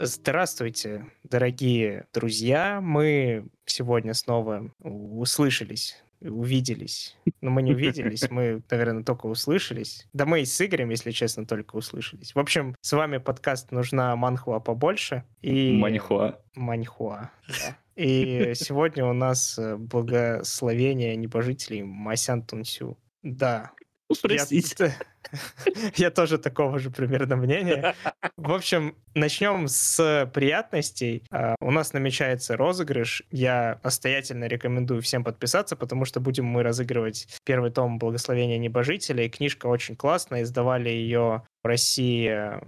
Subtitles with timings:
[0.00, 2.80] Здравствуйте, дорогие друзья.
[2.80, 7.16] Мы сегодня снова услышались, увиделись.
[7.40, 10.06] Но мы не увиделись, мы, наверное, только услышались.
[10.12, 12.32] Да мы и с Игорем, если честно, только услышались.
[12.32, 15.24] В общем, с вами подкаст «Нужна манхуа побольше».
[15.42, 15.72] И...
[15.72, 16.38] Маньхуа.
[16.54, 17.76] Маньхуа, да.
[17.96, 22.96] И сегодня у нас э, благословение небожителей Масян Тунсю.
[23.24, 23.72] Да,
[24.22, 24.94] Простите.
[25.32, 27.94] Я, я тоже такого же примерно мнения.
[28.36, 31.24] В общем, начнем с приятностей.
[31.32, 33.22] Uh, у нас намечается розыгрыш.
[33.30, 39.28] Я настоятельно рекомендую всем подписаться, потому что будем мы разыгрывать первый том «Благословения небожителей».
[39.28, 40.42] Книжка очень классная.
[40.42, 42.58] Издавали ее в России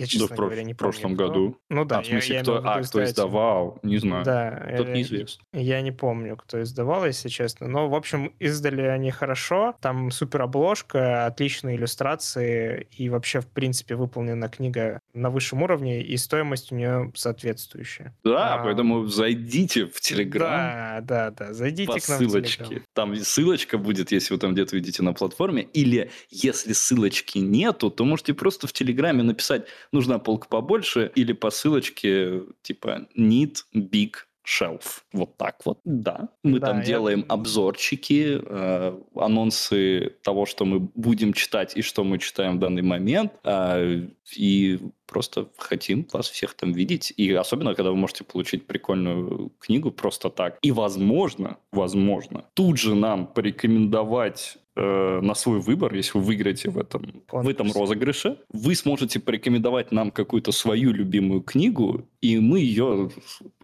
[0.00, 1.58] я, честно да, говоря, не в прошлом помню, году.
[1.68, 4.24] Ну да, а, в смысле, я, кто, я а, кто издавал, не знаю.
[4.24, 4.74] Да.
[4.76, 5.44] Тут неизвестно.
[5.52, 7.68] Я не помню, кто издавал, если честно.
[7.68, 9.74] Но, в общем, издали они хорошо.
[9.80, 16.16] Там супер обложка, отличные иллюстрации, и вообще, в принципе, выполнена книга на высшем уровне, и
[16.16, 18.14] стоимость у нее соответствующая.
[18.24, 20.50] Да, а, поэтому зайдите в Телеграм.
[20.50, 22.64] Да, да, да, зайдите по к нам ссылочке.
[22.64, 22.82] в Telegram.
[22.94, 28.04] Там ссылочка будет, если вы там где-то видите на платформе, или если ссылочки нету, то
[28.04, 34.14] можете просто в Телеграме написать нужна полка побольше, или по ссылочке типа need big
[34.46, 35.02] shelf.
[35.12, 35.78] Вот так вот.
[35.84, 36.28] Да.
[36.42, 36.84] Мы да, там я...
[36.84, 42.82] делаем обзорчики, э, анонсы того, что мы будем читать и что мы читаем в данный
[42.82, 43.32] момент.
[43.44, 47.12] Э, и просто хотим вас всех там видеть.
[47.16, 50.58] И особенно, когда вы можете получить прикольную книгу просто так.
[50.62, 56.78] И возможно, возможно, тут же нам порекомендовать э, на свой выбор, если вы выиграете в
[56.78, 63.10] этом, в этом розыгрыше, вы сможете порекомендовать нам какую-то свою любимую книгу, и мы ее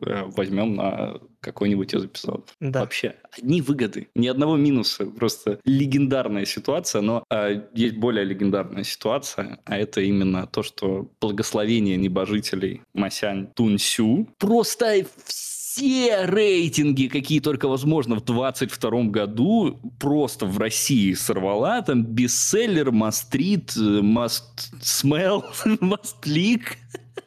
[0.00, 2.44] э, возьмем на какой-нибудь из эпизодов.
[2.60, 2.80] Да.
[2.80, 5.06] Вообще, одни выгоды, ни одного минуса.
[5.06, 11.96] Просто легендарная ситуация, но э, есть более легендарная ситуация, а это именно то, что благословение
[11.96, 21.12] небожителей Масянь Тунсю просто все рейтинги, какие только возможно в 22 году, просто в России
[21.14, 21.82] сорвала.
[21.82, 23.76] Там бестселлер, мастрит,
[25.64, 26.62] must leak.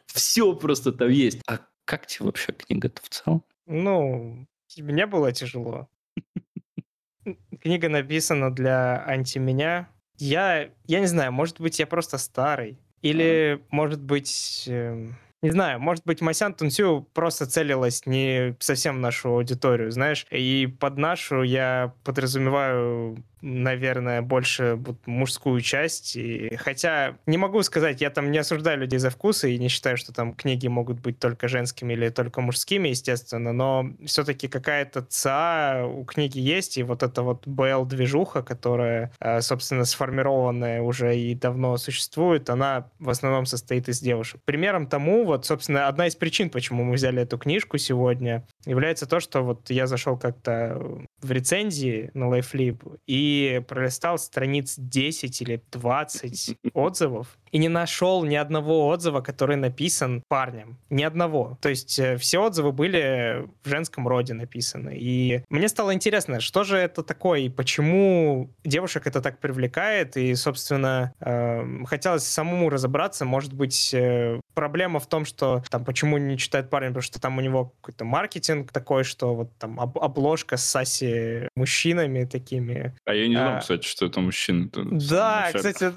[0.07, 1.41] Все просто там есть.
[1.47, 3.43] А как тебе вообще книга-то в целом?
[3.65, 5.87] Ну, мне было тяжело.
[7.61, 9.89] Книга написана для анти-меня.
[10.17, 12.79] Я, я не знаю, может быть, я просто старый.
[13.01, 18.99] Или, может быть, эм, не знаю, может быть, Масян Тунсю просто целилась не совсем в
[18.99, 26.15] нашу аудиторию, знаешь, и под нашу я подразумеваю наверное, больше вот мужскую часть.
[26.15, 29.97] И, хотя не могу сказать, я там не осуждаю людей за вкусы и не считаю,
[29.97, 35.85] что там книги могут быть только женскими или только мужскими, естественно, но все-таки какая-то ЦА
[35.85, 41.77] у книги есть, и вот эта вот БЛ-движуха, которая, э, собственно, сформированная уже и давно
[41.77, 44.41] существует, она в основном состоит из девушек.
[44.45, 49.19] Примером тому, вот, собственно, одна из причин, почему мы взяли эту книжку сегодня, является то,
[49.19, 56.57] что вот я зашел как-то в рецензии на LifeLib и пролистал страниц 10 или 20
[56.73, 60.77] отзывов, и не нашел ни одного отзыва, который написан парнем.
[60.89, 61.57] Ни одного.
[61.61, 64.95] То есть э, все отзывы были в женском роде написаны.
[64.97, 70.35] И мне стало интересно, что же это такое, и почему девушек это так привлекает, и,
[70.35, 76.37] собственно, э, хотелось самому разобраться, может быть, э, проблема в том, что там почему не
[76.37, 80.57] читает парень, потому что там у него какой-то маркетинг такой, что вот там об обложка
[80.57, 82.93] с Саси мужчинами такими.
[83.05, 84.69] А я не знал, а, кстати, что это мужчина.
[84.73, 85.93] Да, кстати,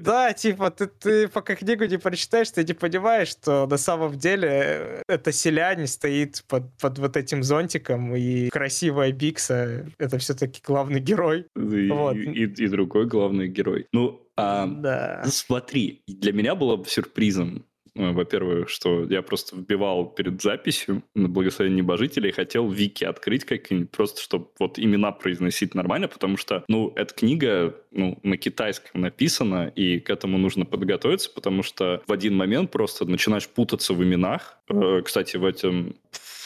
[0.00, 5.02] да, типа, ты, ты пока книгу не прочитаешь, ты не понимаешь, что на самом деле
[5.08, 11.46] это селянин стоит под, под вот этим зонтиком, и красивая Бикса— это все-таки главный герой.
[11.56, 12.16] И, вот.
[12.16, 13.86] и, и другой главный герой.
[13.92, 15.24] Ну, а, да.
[15.26, 17.65] смотри, для меня было сюрпризом Э,
[17.96, 24.20] во-первых, что я просто вбивал перед записью на благословение небожителей, хотел вики открыть как-нибудь, просто
[24.20, 30.00] чтобы вот имена произносить нормально, потому что, ну, эта книга, ну, на китайском написана, и
[30.00, 34.58] к этому нужно подготовиться, потому что в один момент просто начинаешь путаться в именах.
[34.68, 35.96] Э, кстати, в этом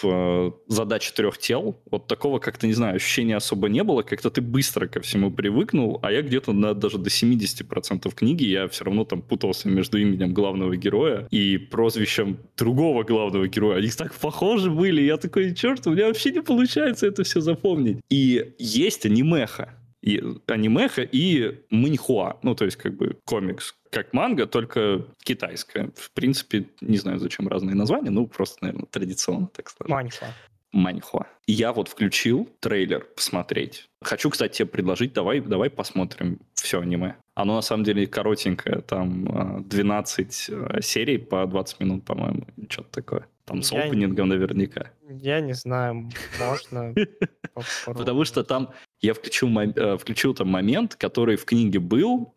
[0.05, 4.41] э, задаче трех тел, вот такого как-то, не знаю, ощущения особо не было, как-то ты
[4.41, 9.05] быстро ко всему привыкнул, а я где-то на, даже до 70% книги я все равно
[9.05, 13.79] там путался между именем главного героя и прозвищем другого главного героя.
[13.79, 17.99] Они так похожи были, я такой, черт, у меня вообще не получается это все запомнить.
[18.11, 24.47] И есть анимеха, и анимеха и маньхуа, ну, то есть как бы комикс, как манга,
[24.47, 25.91] только китайская.
[25.95, 29.91] В принципе, не знаю, зачем разные названия, ну, просто, наверное, традиционно так сказать.
[29.91, 30.29] Маньхуа.
[30.73, 31.27] Маньхуа.
[31.47, 33.89] Я вот включил трейлер посмотреть.
[34.03, 37.17] Хочу, кстати, тебе предложить, давай, давай посмотрим все аниме.
[37.35, 42.91] Оно на самом деле коротенькое, там 12 э, э, серий по 20 минут, по-моему, что-то
[42.91, 43.27] такое.
[43.51, 44.93] Там с я опенингом не, наверняка.
[45.09, 46.09] Я не знаю,
[46.39, 46.95] можно
[47.85, 48.71] Потому что там
[49.01, 52.37] я включил, э, включил там момент, который в книге был,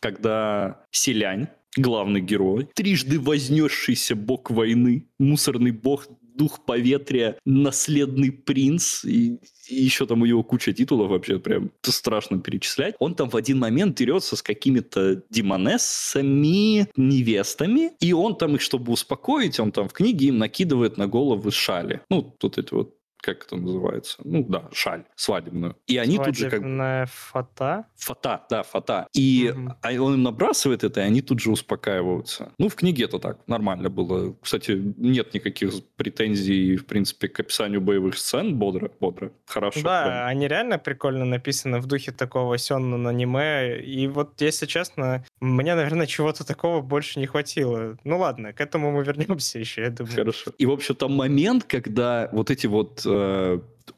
[0.00, 6.06] когда селянь, главный герой, трижды вознесшийся бог войны, мусорный бог
[6.36, 9.38] дух поветрия, наследный принц, и,
[9.68, 12.94] и еще там у него куча титулов вообще, прям страшно перечислять.
[12.98, 18.92] Он там в один момент дерется с какими-то демонессами, невестами, и он там их, чтобы
[18.92, 22.00] успокоить, он там в книге им накидывает на головы шали.
[22.10, 22.95] Ну, тут эти вот
[23.26, 24.18] как это называется?
[24.22, 25.76] Ну да, шаль свадебную.
[25.88, 27.04] И они тут же как бы...
[27.08, 27.86] фата?
[27.96, 29.08] Фата, да, фата.
[29.12, 30.04] И угу.
[30.04, 32.52] он им набрасывает это, и они тут же успокаиваются.
[32.58, 34.36] Ну, в книге это так, нормально было.
[34.40, 38.54] Кстати, нет никаких претензий, в принципе, к описанию боевых сцен.
[38.54, 39.82] Бодро, бодро, хорошо.
[39.82, 40.26] Да, прям.
[40.28, 43.80] они реально прикольно написаны в духе такого сённа аниме.
[43.80, 47.96] И вот, если честно, мне, наверное, чего-то такого больше не хватило.
[48.04, 50.14] Ну ладно, к этому мы вернемся еще, я думаю.
[50.14, 50.52] Хорошо.
[50.58, 53.15] И, в общем, там момент, когда вот эти вот Э,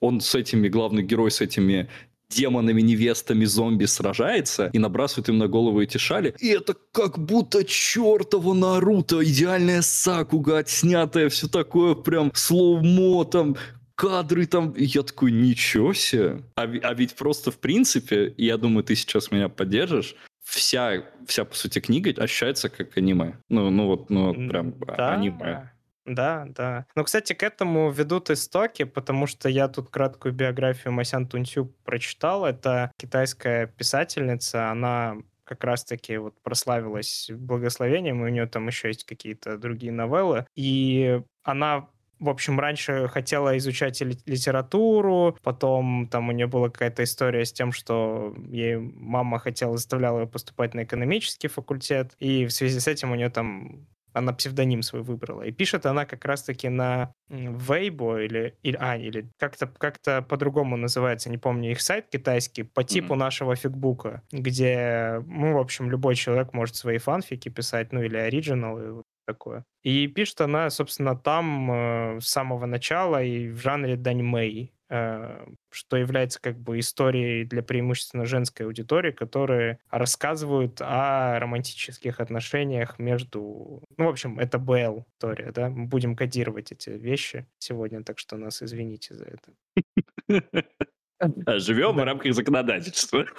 [0.00, 1.88] он с этими, главный герой с этими
[2.28, 6.34] демонами, невестами, зомби сражается и набрасывает им на голову эти шали.
[6.38, 13.56] И это как будто чертово Наруто, идеальная Сакуга отснятая, все такое прям слоумо там,
[13.94, 14.72] кадры там.
[14.72, 16.42] И я такой, ничего себе.
[16.56, 21.54] А, а ведь просто в принципе, я думаю, ты сейчас меня поддержишь, вся, вся по
[21.54, 23.38] сути книга ощущается как аниме.
[23.48, 25.14] Ну, ну вот, ну вот прям да.
[25.14, 25.70] аниме.
[26.08, 26.86] Да, да.
[26.94, 32.46] Но, кстати, к этому ведут истоки, потому что я тут краткую биографию Масян Тунцю прочитал.
[32.46, 39.04] Это китайская писательница, она как раз-таки вот прославилась благословением, и у нее там еще есть
[39.04, 40.46] какие-то другие новеллы.
[40.54, 41.88] И она
[42.20, 47.70] в общем, раньше хотела изучать литературу, потом там у нее была какая-то история с тем,
[47.70, 53.12] что ей мама хотела, заставляла ее поступать на экономический факультет, и в связи с этим
[53.12, 53.86] у нее там
[54.18, 55.42] она псевдоним свой выбрала.
[55.42, 59.98] И пишет она как раз-таки на Weibo или, или, а, или как-то как
[60.28, 63.18] по-другому называется, не помню, их сайт китайский, по типу mm-hmm.
[63.18, 69.04] нашего фигбука, где, ну, в общем, любой человек может свои фанфики писать, ну, или оригинал,
[69.28, 69.64] такое.
[69.82, 74.72] И пишет она, собственно, там э, с самого начала и в жанре даньмэй.
[74.90, 82.98] Э, что является как бы историей для преимущественно женской аудитории, которые рассказывают о романтических отношениях
[82.98, 83.82] между...
[83.98, 85.68] Ну, в общем, это БЛ история, да?
[85.68, 90.62] Мы будем кодировать эти вещи сегодня, так что нас извините за это.
[91.56, 92.02] Живем да.
[92.02, 93.26] в рамках законодательства.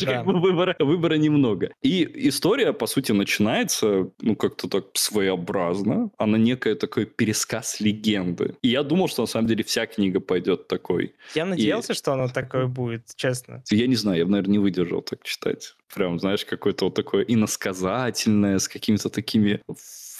[0.00, 0.24] Да.
[0.24, 1.70] бы выбора, выбора немного.
[1.82, 6.10] И история, по сути, начинается, ну, как-то так своеобразно.
[6.18, 8.56] Она некая такой пересказ легенды.
[8.62, 11.14] И я думал, что на самом деле вся книга пойдет такой.
[11.34, 11.96] Я надеялся, и...
[11.96, 13.62] что она такое будет, честно.
[13.70, 15.74] Я не знаю, я бы, наверное, не выдержал так читать.
[15.94, 19.60] Прям, знаешь, какое-то вот такое иносказательное, с какими-то такими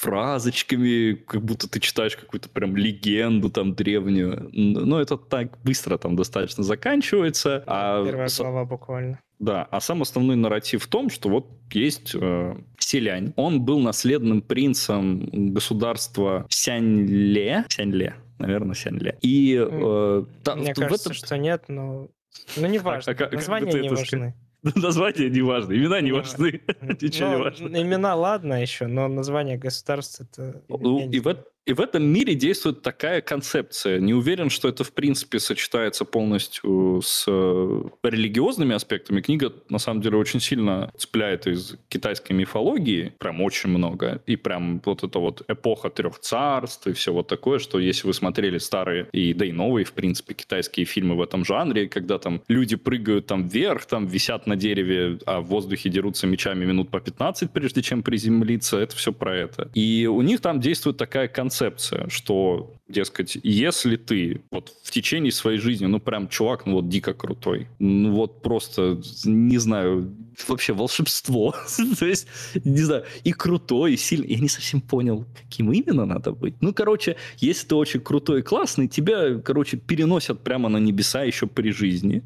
[0.01, 4.49] фразочками, как будто ты читаешь какую-то прям легенду там древнюю.
[4.53, 7.63] Но это так быстро там достаточно заканчивается.
[7.67, 8.05] А...
[8.05, 9.21] Первая глава буквально.
[9.39, 13.33] Да, а сам основной нарратив в том, что вот есть э, селянь.
[13.37, 17.65] Он был наследным принцем государства Сяньле.
[17.69, 19.19] Сяньле, наверное, Сяньле.
[19.23, 21.15] И э, там, Мне кажется, этом...
[21.15, 22.09] что нет, но...
[22.57, 23.13] Ну, не важно.
[23.13, 24.35] А, а, Названия не важны.
[24.75, 26.61] Название не важно, имена не важны.
[27.01, 27.83] Ничего не важно.
[27.83, 30.63] Имена ладно еще, но название государства это...
[30.69, 31.37] Ну, и в,
[31.67, 34.01] и в этом мире действует такая концепция.
[34.01, 39.21] Не уверен, что это, в принципе, сочетается полностью с э, религиозными аспектами.
[39.21, 43.13] Книга, на самом деле, очень сильно цепляет из китайской мифологии.
[43.19, 44.23] Прям очень много.
[44.27, 48.15] И прям вот эта вот эпоха трех царств и все вот такое, что если вы
[48.15, 52.43] смотрели старые и да и новые, в принципе, китайские фильмы в этом жанре, когда там
[52.49, 57.01] люди прыгают там вверх, там висят на дереве, а в воздухе дерутся мечами минут по
[57.01, 59.71] 15, прежде чем приземлиться, это все про это.
[59.75, 65.33] И у них там действует такая концепция концепция, что, дескать, если ты вот в течение
[65.33, 70.15] своей жизни, ну прям чувак, ну вот дико крутой, ну вот просто, не знаю,
[70.49, 71.55] вообще волшебство.
[71.99, 72.27] То есть,
[72.65, 74.29] не знаю, и крутой, и сильный.
[74.29, 76.55] Я не совсем понял, каким именно надо быть.
[76.61, 81.47] Ну, короче, если ты очень крутой и классный, тебя, короче, переносят прямо на небеса еще
[81.47, 82.23] при жизни.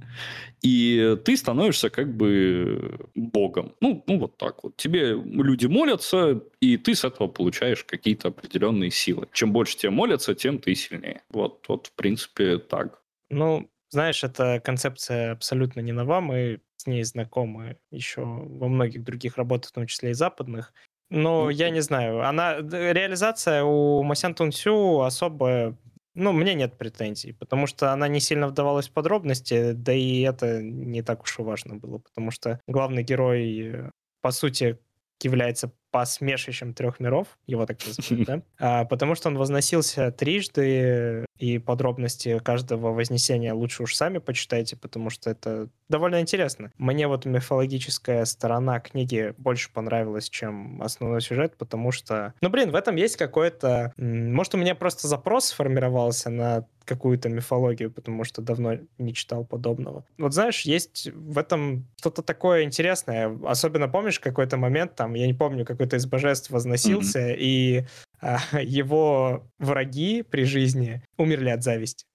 [0.62, 3.74] И ты становишься как бы богом.
[3.80, 4.76] Ну, ну, вот так вот.
[4.76, 9.28] Тебе люди молятся, и ты с этого получаешь какие-то определенные силы.
[9.32, 11.22] Чем больше тебе молятся, тем ты сильнее.
[11.30, 13.02] Вот, вот в принципе, так.
[13.30, 16.20] Ну, знаешь, эта концепция абсолютно не нова.
[16.20, 20.72] Мы с ней знакомы еще во многих других работах, в том числе и западных.
[21.10, 25.78] Но ну, я не знаю, она реализация у Масян Тунсю особо
[26.14, 30.62] ну, мне нет претензий, потому что она не сильно вдавалась в подробности, да и это
[30.62, 34.78] не так уж и важно было, потому что главный герой, э, по сути,
[35.20, 38.42] является посмешищем трех миров, его так называют, да?
[38.58, 45.10] А, потому что он возносился трижды, и подробности каждого вознесения лучше уж сами почитайте, потому
[45.10, 46.72] что это довольно интересно.
[46.78, 52.74] Мне вот мифологическая сторона книги больше понравилась, чем основной сюжет, потому что, ну, блин, в
[52.74, 53.92] этом есть какой-то...
[53.96, 60.04] Может, у меня просто запрос сформировался на какую-то мифологию, потому что давно не читал подобного.
[60.18, 63.36] Вот знаешь, есть в этом что-то такое интересное.
[63.44, 67.36] Особенно помнишь какой-то момент, там, я не помню, какой-то из божеств возносился, mm-hmm.
[67.38, 67.84] и
[68.20, 72.06] а, его враги при жизни умерли от зависти.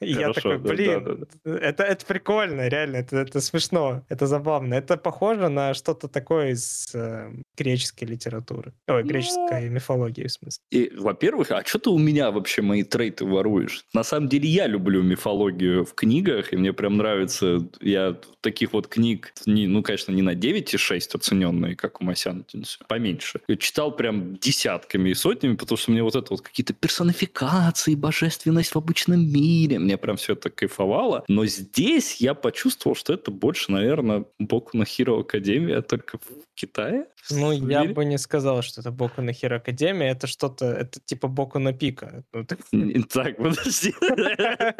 [0.00, 1.58] И Хорошо, я такой, блин, да, да, да.
[1.58, 4.74] Это, это прикольно, реально, это, это смешно, это забавно.
[4.74, 8.72] Это похоже на что-то такое из э, греческой литературы.
[8.88, 9.74] Ой, греческой ну...
[9.74, 10.62] мифологии, в смысле.
[10.70, 13.84] И, во-первых, а что ты у меня вообще мои трейты воруешь?
[13.92, 18.88] На самом деле я люблю мифологию в книгах, и мне прям нравится, я таких вот
[18.88, 22.44] книг, не, ну, конечно, не на 9,6 оцененные, как у Масяна,
[22.88, 23.40] поменьше.
[23.48, 28.74] Я читал прям десятками и сотнями, потому что мне вот это вот какие-то персонификации, божественность
[28.74, 31.24] в обычном мире, мне прям все это кайфовало.
[31.28, 36.22] Но здесь я почувствовал, что это больше, наверное, Боку на Hero Академия, только в
[36.54, 37.06] Китае.
[37.30, 41.28] Ну, я бы не сказал, что это Боку на Hero Академия, это что-то, это типа
[41.28, 42.24] Боку на Пика.
[42.32, 43.94] Ну, так, подожди.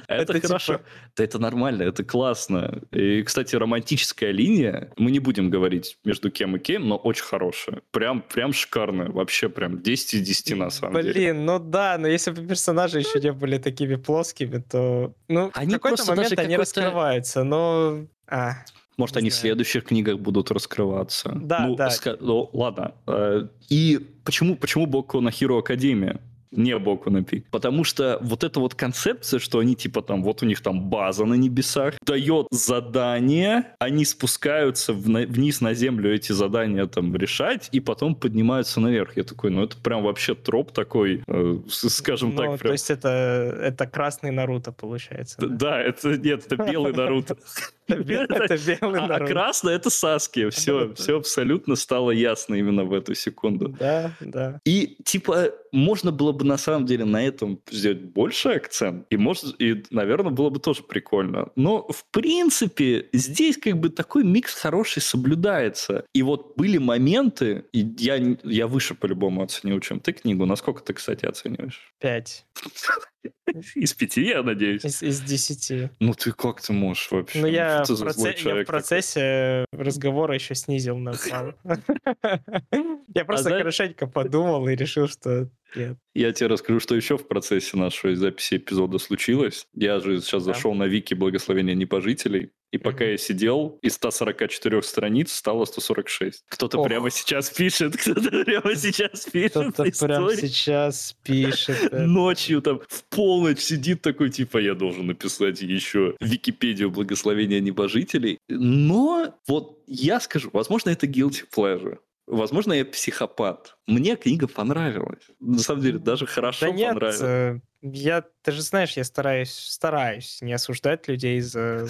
[0.09, 0.81] Это хорошо.
[1.17, 2.83] Да это нормально, это классно.
[2.91, 7.83] И, кстати, романтическая линия, мы не будем говорить между кем и кем, но очень хорошая.
[7.91, 9.09] Прям, прям шикарная.
[9.09, 11.13] Вообще прям 10 из 10 на самом деле.
[11.13, 15.71] Блин, ну да, но если бы персонажи еще не были такими плоскими, то ну, в
[15.71, 18.07] какой-то момент они раскрываются, но...
[18.27, 18.65] А,
[18.97, 19.39] Может, они знаю.
[19.39, 21.33] в следующих книгах будут раскрываться.
[21.35, 21.91] Да, ну, да.
[21.91, 22.17] Ска...
[22.21, 22.93] Ну, ладно.
[23.07, 26.21] Э, и почему, почему Боку на Hero Академия?
[26.53, 27.47] Не Боку на пик.
[27.51, 31.25] Потому что вот эта вот концепция, что они типа там, вот у них там база
[31.25, 37.81] на небесах, дает задание, они спускаются в, вниз на землю эти задания там решать, и
[37.81, 39.17] потом поднимаются наверх.
[39.17, 42.47] Я такой, ну это прям вообще троп такой, э, скажем ну, так.
[42.47, 42.59] Прям...
[42.59, 45.37] То есть это, это красный Наруто получается.
[45.41, 47.37] Да, да это, нет, это белый Наруто.
[47.89, 49.25] Это белый а, а Наруто.
[49.25, 50.49] А красный это Саски.
[50.51, 53.69] Все, все абсолютно стало ясно именно в эту секунду.
[53.79, 54.61] Да, да.
[54.65, 59.61] И типа можно было бы на самом деле на этом сделать больше акцент, и, может,
[59.61, 61.49] и, наверное, было бы тоже прикольно.
[61.57, 66.05] Но, в принципе, здесь как бы такой микс хороший соблюдается.
[66.13, 70.47] И вот были моменты, и я, я выше по-любому оценил, чем ты книгу.
[70.47, 71.93] Насколько ты, кстати, оцениваешь?
[71.99, 72.47] Пять.
[73.75, 74.85] Из пяти, я надеюсь.
[74.85, 75.91] Из, из десяти.
[76.01, 77.41] Ну ты как ты можешь вообще?
[77.41, 78.35] Ну я, в, проце...
[78.45, 79.87] я в процессе такой?
[79.87, 81.13] разговора еще снизил на
[83.15, 85.97] Я просто хорошенько подумал и решил, что нет.
[86.15, 89.67] Я тебе расскажу, что еще в процессе нашей записи эпизода случилось.
[89.75, 90.53] Я же сейчас да.
[90.53, 93.11] зашел на вики благословения небожителей, и пока mm-hmm.
[93.11, 96.45] я сидел, из 144 страниц стало 146.
[96.49, 96.87] Кто-то Ох.
[96.87, 99.51] прямо сейчас пишет, кто-то прямо сейчас пишет.
[99.75, 101.93] Кто-то прямо сейчас пишет.
[101.93, 108.39] Ночью там в полночь сидит такой, типа, я должен написать еще Википедию благословения небожителей.
[108.49, 111.99] Но вот я скажу, возможно, это guilty pleasure.
[112.33, 113.77] Возможно, я психопат.
[113.87, 115.23] Мне книга понравилась.
[115.39, 117.21] На самом деле, даже хорошо да нет, понравилась.
[117.21, 121.87] Э, я, ты же знаешь, я стараюсь, стараюсь не осуждать людей за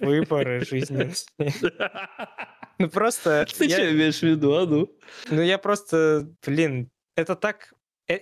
[0.00, 1.12] выборы жизни.
[2.78, 3.46] Ну просто...
[3.46, 4.90] Ты что имеешь в виду, а ну?
[5.30, 7.72] Ну я просто, блин, это так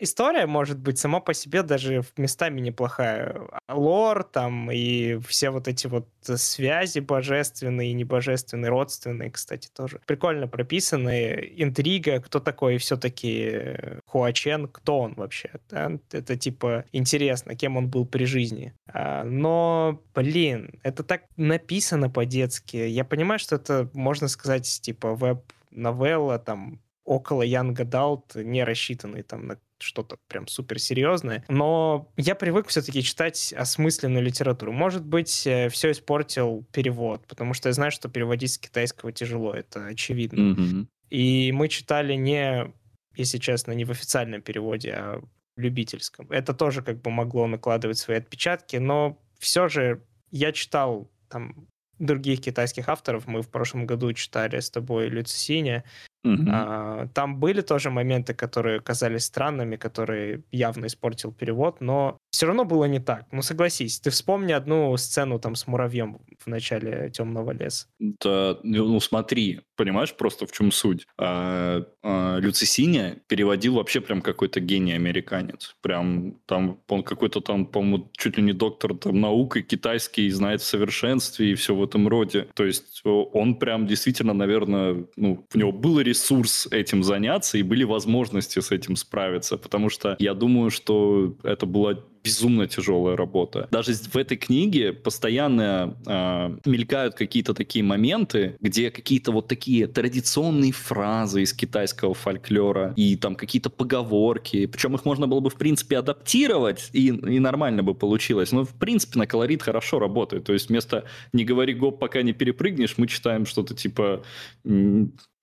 [0.00, 3.40] история может быть сама по себе даже местами неплохая.
[3.68, 10.49] Лор там и все вот эти вот связи божественные и небожественные, родственные, кстати, тоже прикольно
[10.49, 11.52] прописаны.
[11.57, 15.50] Интрига, кто такой все-таки Хуачен, кто он вообще.
[15.71, 15.92] Да?
[16.12, 18.75] Это типа интересно, кем он был при жизни.
[18.92, 22.76] А, но, блин, это так написано по-детски.
[22.76, 29.47] Я понимаю, что это, можно сказать, типа веб-новелла, там, около Young Adult, не рассчитанный там
[29.47, 31.44] на что-то прям суперсерьезное.
[31.49, 34.73] Но я привык все-таки читать осмысленную литературу.
[34.73, 39.52] Может быть, э, все испортил перевод, потому что я знаю, что переводить с китайского тяжело,
[39.54, 40.54] это очевидно.
[40.54, 40.87] Mm-hmm.
[41.11, 42.73] И мы читали не,
[43.16, 45.23] если честно, не в официальном переводе, а
[45.56, 46.30] в любительском.
[46.30, 51.66] Это тоже как бы могло накладывать свои отпечатки, но все же я читал там
[51.99, 53.26] других китайских авторов.
[53.26, 55.85] Мы в прошлом году читали с тобой Люцисиня,
[56.25, 56.49] Мгм.
[56.51, 62.65] А, Там были тоже моменты, которые казались странными, которые явно испортил перевод, но все равно
[62.65, 63.27] было не так.
[63.33, 67.87] Ну, согласись, ты вспомни одну сцену там с муравьем в начале «Темного леса».
[67.99, 71.07] Да, ну ну, смотри, понимаешь, просто в чем суть.
[71.19, 75.77] А, а, Люцисиня переводил вообще прям какой-то гений американец.
[75.83, 80.61] Прям там он какой-то там, по-моему, чуть ли не доктор там, наук и китайский, знает
[80.63, 82.49] в совершенстве и все в этом роде.
[82.55, 87.62] То есть о, он прям действительно, наверное, ну, у него был ресурс этим заняться и
[87.62, 89.57] были возможности с этим справиться.
[89.57, 93.69] Потому что я думаю, что это была безумно тяжелая работа.
[93.71, 100.73] Даже в этой книге постоянно э, мелькают какие-то такие моменты, где какие-то вот такие традиционные
[100.73, 104.67] фразы из китайского фольклора и там какие-то поговорки.
[104.67, 108.53] Причем их можно было бы, в принципе, адаптировать, и, и нормально бы получилось.
[108.53, 110.45] Но, в принципе, на колорит хорошо работает.
[110.45, 114.23] То есть вместо «не говори гоп, пока не перепрыгнешь», мы читаем что-то типа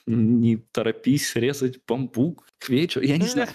[0.08, 3.06] не торопись резать бамбук к вечеру.
[3.06, 3.50] Я не знаю.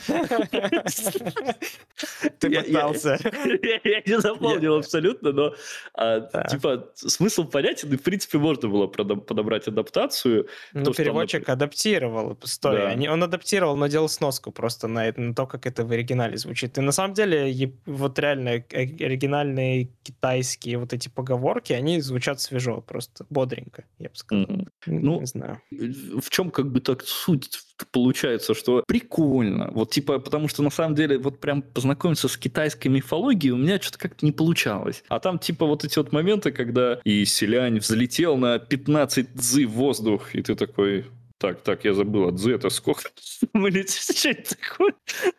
[2.39, 3.19] Ты пытался.
[3.85, 5.55] Я не запомнил абсолютно, но
[5.95, 10.47] а, типа смысл понятен, и в принципе можно было подобрать адаптацию.
[10.73, 12.35] Ну, переводчик адаптировал.
[12.87, 16.79] Они- он адаптировал, но делал сноску просто на, то, как это в оригинале звучит.
[16.79, 22.81] И на самом деле, вот реально э- оригинальные китайские вот эти поговорки, они звучат свежо,
[22.81, 24.47] просто бодренько, я бы сказал.
[24.87, 25.61] Ну, не знаю.
[25.71, 27.51] В чем как бы так суть
[27.93, 29.71] получается, что прикольно.
[29.73, 33.81] Вот типа, потому что на самом деле вот прям познакомиться с китайской мифологией у меня
[33.81, 35.03] что-то как-то не получалось.
[35.09, 39.73] А там типа вот эти вот моменты, когда и селянь взлетел на 15 дзы в
[39.73, 41.07] воздух, и ты такой...
[41.39, 43.09] Так, так, я забыл, а дзы это сколько?
[43.55, 44.93] Мы что это такое?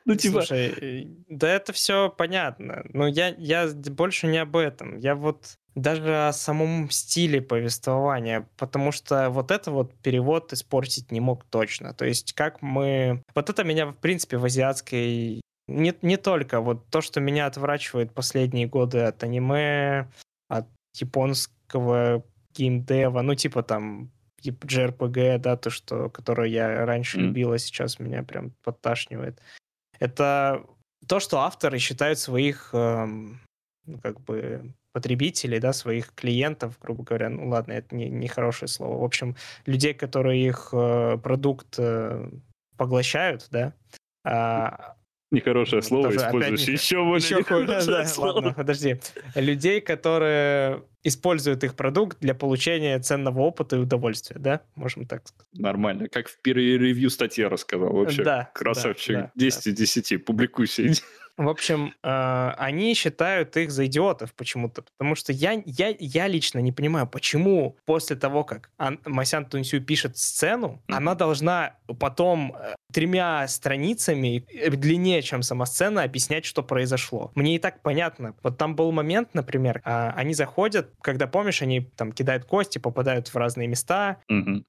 [0.06, 2.84] Ну, типа, Слушай, э, да это все понятно.
[2.92, 4.98] Но я, я больше не об этом.
[4.98, 11.20] Я вот даже о самом стиле повествования, потому что вот это вот перевод испортить не
[11.20, 11.94] мог точно.
[11.94, 13.24] То есть как мы...
[13.36, 15.42] Вот это меня, в принципе, в азиатской...
[15.68, 16.60] Не, не только.
[16.60, 20.10] Вот то, что меня отворачивает последние годы от аниме,
[20.50, 20.68] от
[21.00, 22.24] японского
[22.54, 24.12] геймдева, ну типа там
[24.44, 27.28] JRPG, да, то, что, которое я раньше Мгм.
[27.28, 29.40] любил, а сейчас меня прям подташнивает.
[30.00, 30.66] Это
[31.08, 33.40] то, что авторы считают своих, эм,
[33.86, 38.68] ну, как бы, потребителей, да, своих клиентов, грубо говоря, ну ладно, это не, не хорошее
[38.68, 39.00] слово.
[39.00, 39.36] В общем,
[39.66, 42.30] людей, которые их э, продукт э,
[42.78, 43.74] поглощают, да,
[44.24, 44.96] а,
[45.32, 48.32] нехорошее слово, тоже опять используешь не- еще более еще нехорошее да, слово.
[48.34, 49.00] ладно, подожди.
[49.36, 54.62] Людей, которые используют их продукт для получения ценного опыта и удовольствия, да?
[54.76, 55.48] Можем так сказать.
[55.54, 56.10] Нормально.
[56.10, 57.92] Как в ревью статье рассказал.
[57.92, 59.16] Вообще, Да, красавчик.
[59.16, 60.26] да, да, 10 из 10.
[60.26, 60.84] Публикуйся.
[61.38, 66.60] В общем, э, они считают их за идиотов почему-то, потому что я, я, я лично
[66.60, 72.76] не понимаю, почему после того, как Ан- Масян Тунсю пишет сцену, она должна потом э,
[72.94, 77.32] тремя страницами длиннее, чем сама сцена, объяснять, что произошло.
[77.36, 78.36] Мне и так понятно.
[78.44, 83.28] Вот там был момент, например, а, они заходят, когда, помнишь, они там кидают кости, попадают
[83.30, 84.18] в разные места,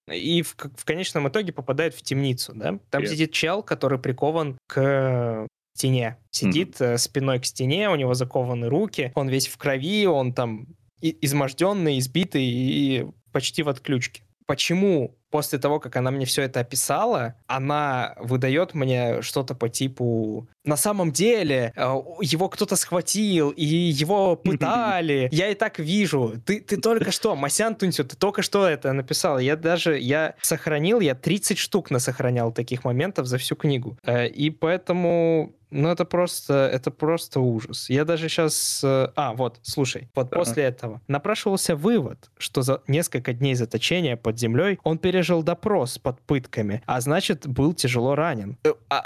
[0.09, 2.79] и в, в конечном итоге попадает в темницу, да?
[2.91, 3.07] Там Yes.
[3.07, 6.17] сидит чел, который прикован к стене.
[6.31, 10.67] Сидит э, спиной к стене, у него закованы руки, он весь в крови, он там
[11.01, 14.23] изможденный, избитый и почти в отключке.
[14.47, 20.47] Почему после того, как она мне все это описала, она выдает мне что-то по типу
[20.65, 21.81] «На самом деле э,
[22.21, 26.35] его кто-то схватил, и его пытали, я и так вижу.
[26.45, 29.39] Ты, ты только что, Масян Тунсю, ты только что это написал.
[29.39, 33.97] Я даже, я сохранил, я 30 штук насохранял таких моментов за всю книгу.
[34.05, 37.89] Э, И поэтому ну, это просто, это просто ужас.
[37.91, 38.81] Я даже сейчас...
[38.85, 40.37] А, вот, слушай, вот Да.
[40.37, 46.21] после этого напрашивался вывод, что за несколько дней заточения под землей он пережил допрос под
[46.21, 48.59] пытками, а значит, был тяжело ранен.
[48.65, 49.05] Э, а,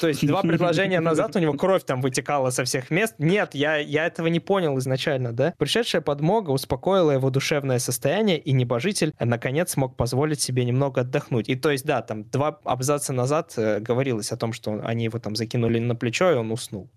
[0.00, 3.14] то есть два предложения назад у него кровь там вытекала со всех мест.
[3.18, 5.54] Нет, я, я этого не понял изначально, да?
[5.58, 11.48] Пришедшая подмога успокоила его душевное состояние, и небожитель, э, наконец, смог позволить себе немного отдохнуть.
[11.48, 15.18] И то есть, да, там два абзаца назад э, говорилось о том, что они его
[15.18, 16.90] там закинули на плечо, и он уснул.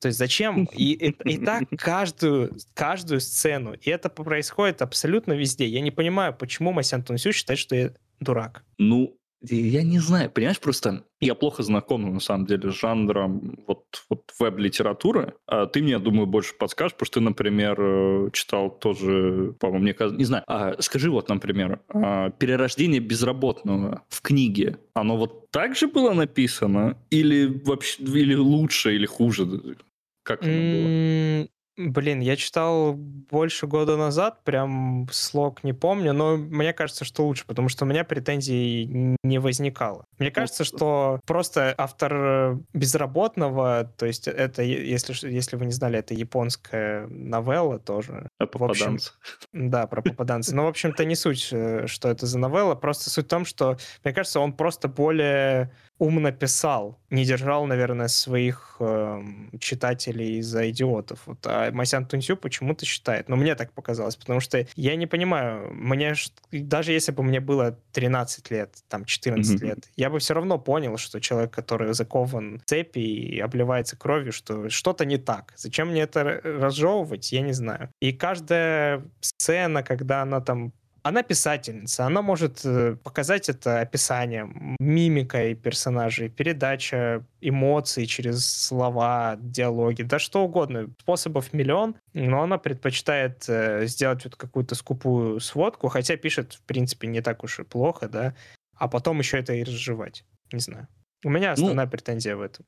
[0.00, 0.64] То есть зачем?
[0.72, 3.74] И, и, и так каждую, каждую сцену.
[3.74, 5.66] И это происходит абсолютно везде.
[5.66, 8.64] Я не понимаю, почему Масян Тунсю считает, что я дурак.
[8.78, 13.84] Ну, я не знаю, понимаешь, просто я плохо знаком, на самом деле, с жанром вот,
[14.08, 15.34] вот веб-литературы.
[15.46, 19.94] А ты мне, думаю, больше подскажешь, потому что ты, например, э, читал тоже, по-моему, мне
[19.94, 20.44] кажется, не знаю.
[20.46, 26.98] А, скажи вот, например, а, «Перерождение безработного» в книге, оно вот так же было написано?
[27.10, 29.76] Или вообще, или лучше, или хуже?
[30.22, 31.48] Как оно было?
[31.88, 37.46] Блин, я читал больше года назад, прям слог не помню, но мне кажется, что лучше,
[37.46, 40.04] потому что у меня претензий не возникало.
[40.18, 46.12] Мне кажется, что просто автор безработного, то есть это, если, если вы не знали, это
[46.12, 48.28] японская новелла тоже.
[48.38, 49.12] А попаданцы.
[49.52, 50.54] Да, про попаданцы.
[50.54, 53.78] Но, в общем-то, не суть, э, что это за новелла, просто суть в том, что,
[54.04, 59.22] мне кажется, он просто более умно писал, не держал, наверное, своих э,
[59.60, 61.20] читателей за идиотов.
[61.26, 61.38] Вот.
[61.44, 63.28] А Масян Тунсю почему-то считает.
[63.28, 66.14] Но мне так показалось, потому что я не понимаю, мне
[66.50, 69.66] даже если бы мне было 13 лет, там 14 mm-hmm.
[69.66, 74.32] лет, я бы все равно понял, что человек, который закован в цепи и обливается кровью,
[74.32, 75.52] что что-то не так.
[75.56, 77.90] Зачем мне это разжевывать, я не знаю.
[78.00, 85.54] И каждая сцена, когда она там она писательница, она может э, показать это описанием, мимикой
[85.54, 90.88] персонажей, передача эмоций через слова, диалоги, да что угодно.
[91.00, 97.08] Способов миллион, но она предпочитает э, сделать вот какую-то скупую сводку, хотя пишет, в принципе,
[97.08, 98.34] не так уж и плохо, да,
[98.74, 100.24] а потом еще это и разжевать.
[100.52, 100.88] Не знаю.
[101.24, 102.64] У меня ну, основная ну, претензия в этом.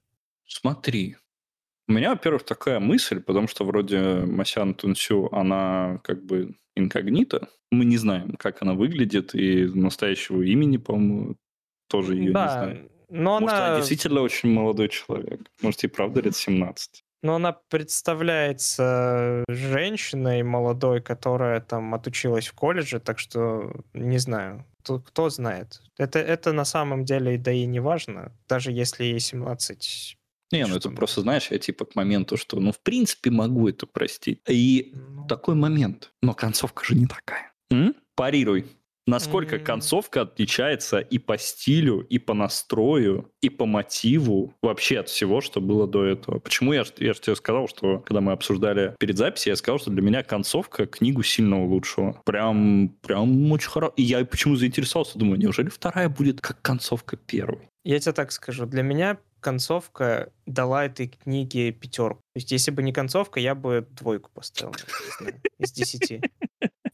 [0.47, 1.17] Смотри,
[1.89, 7.49] у меня, во-первых, такая мысль, потому что вроде Масян Тунсю, она как бы инкогнита.
[7.71, 11.37] Мы не знаем, как она выглядит, и настоящего имени, по-моему,
[11.89, 12.89] тоже ее да, не знаем.
[13.09, 13.67] Но Может, она...
[13.69, 15.41] она действительно очень молодой человек.
[15.61, 17.05] Может, и правда лет 17.
[17.23, 24.67] Но она представляется женщиной молодой, которая там отучилась в колледже, так что не знаю.
[24.83, 25.81] Кто, кто знает.
[25.99, 28.33] Это, это на самом деле да и не важно.
[28.49, 30.17] Даже если ей 17,
[30.53, 33.87] не, ну это просто, знаешь, я типа к моменту, что, ну, в принципе, могу это
[33.87, 34.41] простить.
[34.49, 35.27] И ну...
[35.27, 36.13] такой момент.
[36.23, 37.53] Но концовка же не такая.
[37.71, 37.95] М?
[38.15, 38.67] Парируй.
[39.07, 39.65] Насколько mm-hmm.
[39.65, 45.61] концовка отличается и по стилю, и по настрою, и по мотиву вообще от всего, что
[45.61, 46.39] было до этого.
[46.39, 49.91] Почему я, я же тебе сказал, что когда мы обсуждали перед записью, я сказал, что
[49.91, 52.21] для меня концовка книгу сильно улучшила.
[52.25, 53.93] Прям, прям очень хорошо.
[53.97, 57.69] И я почему заинтересовался, думаю, неужели вторая будет как концовка первой?
[57.85, 62.21] Я тебе так скажу, для меня концовка дала этой книге пятерку.
[62.35, 64.75] То есть, если бы не концовка, я бы двойку поставил
[65.59, 66.23] из десяти.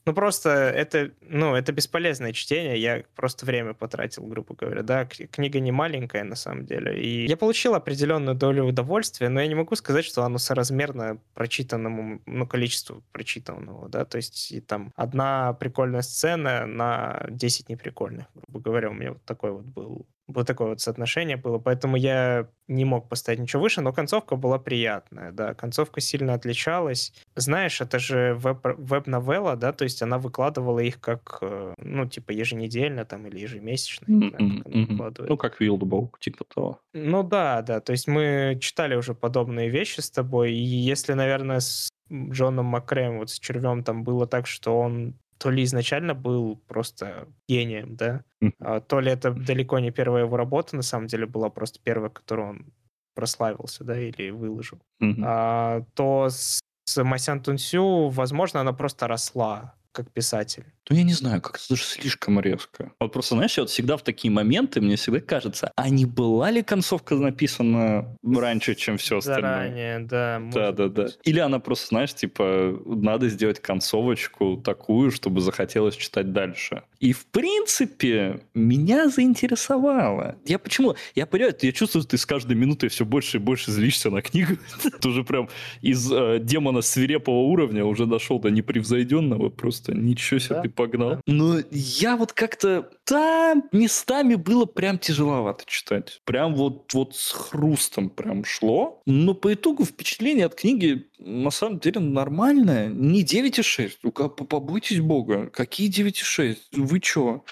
[0.09, 5.59] Ну, просто это, ну, это бесполезное чтение, я просто время потратил, грубо говоря, да, книга
[5.59, 9.75] не маленькая, на самом деле, и я получил определенную долю удовольствия, но я не могу
[9.75, 16.01] сказать, что оно соразмерно прочитанному, ну, количеству прочитанного, да, то есть и там одна прикольная
[16.01, 20.81] сцена на 10 неприкольных, грубо говоря, у меня вот такой вот был вот такое вот
[20.81, 26.01] соотношение было, поэтому я не мог поставить ничего выше, но концовка была приятная, да, концовка
[26.01, 27.13] сильно отличалась.
[27.35, 32.31] Знаешь, это же веб- веб-новелла, да, то есть она выкладывала их как, э, ну, типа
[32.31, 34.85] еженедельно там или ежемесячно, знаю, как она
[35.29, 36.79] Ну, как Wildbook, типа того.
[36.93, 41.59] Ну да, да, то есть мы читали уже подобные вещи с тобой, и если, наверное,
[41.59, 46.57] с Джоном Макрэем, вот с Червем там было так, что он то ли изначально был
[46.67, 48.23] просто гением, да,
[48.59, 52.09] а, то ли это далеко не первая его работа, на самом деле была просто первая,
[52.09, 52.73] которую он
[53.15, 54.79] прославился, да, или выложил,
[55.23, 60.65] а, то с, с Масян Тунсю, возможно, она просто росла как писатель.
[60.89, 62.91] Ну, я не знаю, как это даже слишком резко.
[62.99, 66.63] Вот просто, знаешь, вот всегда в такие моменты мне всегда кажется, а не была ли
[66.63, 69.69] концовка написана раньше, чем все остальное?
[69.69, 70.41] Заранее, да.
[70.51, 71.07] Да, да, да.
[71.23, 76.81] Или она просто, знаешь, типа, надо сделать концовочку такую, чтобы захотелось читать дальше.
[76.99, 80.37] И, в принципе, меня заинтересовало.
[80.45, 80.95] Я почему?
[81.13, 84.21] Я понимаю, я чувствую, что ты с каждой минутой все больше и больше злишься на
[84.21, 84.57] книгу.
[85.01, 85.49] Ты уже прям
[85.81, 89.49] из э, демона свирепого уровня уже дошел до непревзойденного.
[89.49, 91.21] Просто ничего себе ты погнал.
[91.27, 92.89] Но я вот как-то...
[93.05, 96.21] Да, местами было прям тяжеловато читать.
[96.23, 99.01] Прям вот, вот с хрустом прям шло.
[99.05, 102.87] Но по итогу впечатление от книги на самом деле нормальное.
[102.87, 104.11] Не 9,6.
[104.45, 105.47] Побойтесь бога.
[105.47, 106.57] Какие 9,6?
[106.71, 107.43] Вы чё?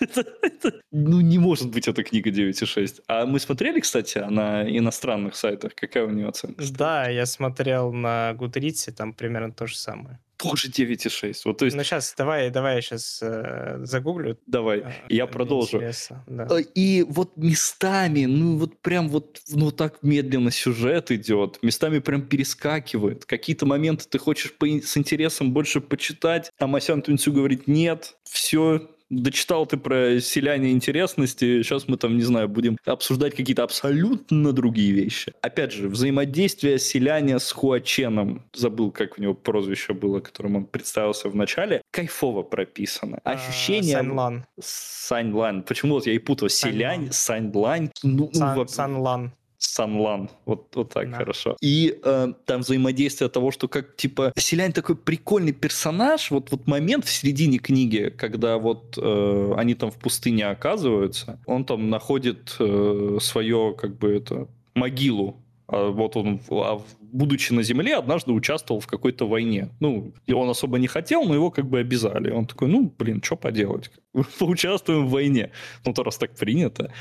[0.90, 3.02] ну, не может быть эта книга 9,6.
[3.06, 5.74] А мы смотрели, кстати, на иностранных сайтах.
[5.74, 6.64] Какая у нее оценка?
[6.70, 11.42] Да, я смотрел на Гудрице, там примерно то же самое тоже 9,6.
[11.44, 11.76] Вот, то есть...
[11.76, 14.38] Ну, сейчас, давай, давай я сейчас э, загуглю.
[14.46, 15.82] Давай, э, я продолжу.
[16.26, 16.46] Да.
[16.50, 22.22] Э, и вот местами, ну, вот прям вот, ну, так медленно сюжет идет, местами прям
[22.22, 23.24] перескакивает.
[23.24, 28.88] Какие-то моменты ты хочешь по, с интересом больше почитать, а Масян Тунцю говорит, нет, все,
[29.10, 34.92] дочитал ты про селяне интересности, сейчас мы там, не знаю, будем обсуждать какие-то абсолютно другие
[34.92, 35.32] вещи.
[35.42, 41.28] Опять же, взаимодействие селяне с Хуаченом, забыл, как у него прозвище было, которым он представился
[41.28, 43.20] в начале, кайфово прописано.
[43.24, 43.96] А, Ощущение...
[43.96, 44.44] Саньлан.
[44.60, 45.62] Саньлан.
[45.62, 46.48] Почему вот я и путаю?
[46.50, 47.90] Селянь, Саньлань.
[48.02, 49.32] Ну, Сан, Санлан.
[49.58, 50.30] Санлан.
[50.46, 51.16] Вот, вот так Да.
[51.16, 51.56] хорошо.
[51.60, 56.30] И э, там взаимодействие того, что как, типа, Селянь такой прикольный персонаж.
[56.30, 61.64] Вот, вот момент в середине книги, когда вот э, они там в пустыне оказываются, он
[61.64, 65.36] там находит э, свое, как бы это, могилу.
[65.66, 69.68] А вот он, а будучи на земле, однажды участвовал в какой-то войне.
[69.80, 72.30] Ну, и он особо не хотел, но его как бы обязали.
[72.30, 73.90] Он такой, ну, блин, что поделать?
[74.38, 75.50] Поучаствуем в войне.
[75.84, 76.92] Ну, то раз так принято.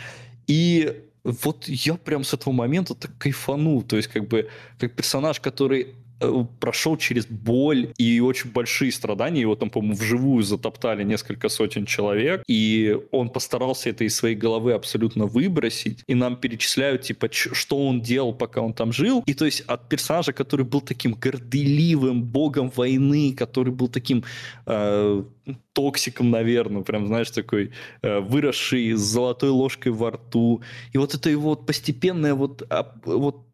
[0.48, 3.84] И вот я прям с этого момента так кайфанул.
[3.84, 5.96] То есть, как бы, как персонаж, который
[6.60, 9.42] прошел через боль и очень большие страдания.
[9.42, 12.44] Его там, по-моему, вживую затоптали несколько сотен человек.
[12.48, 16.04] И он постарался это из своей головы абсолютно выбросить.
[16.08, 19.24] И нам перечисляют, типа, что он делал, пока он там жил.
[19.26, 24.24] И то есть от персонажа, который был таким горделивым богом войны, который был таким
[24.66, 25.24] э,
[25.74, 30.62] токсиком, наверное, прям, знаешь, такой э, выросший с золотой ложкой во рту.
[30.94, 33.47] И вот это его вот постепенное вот, ап- вот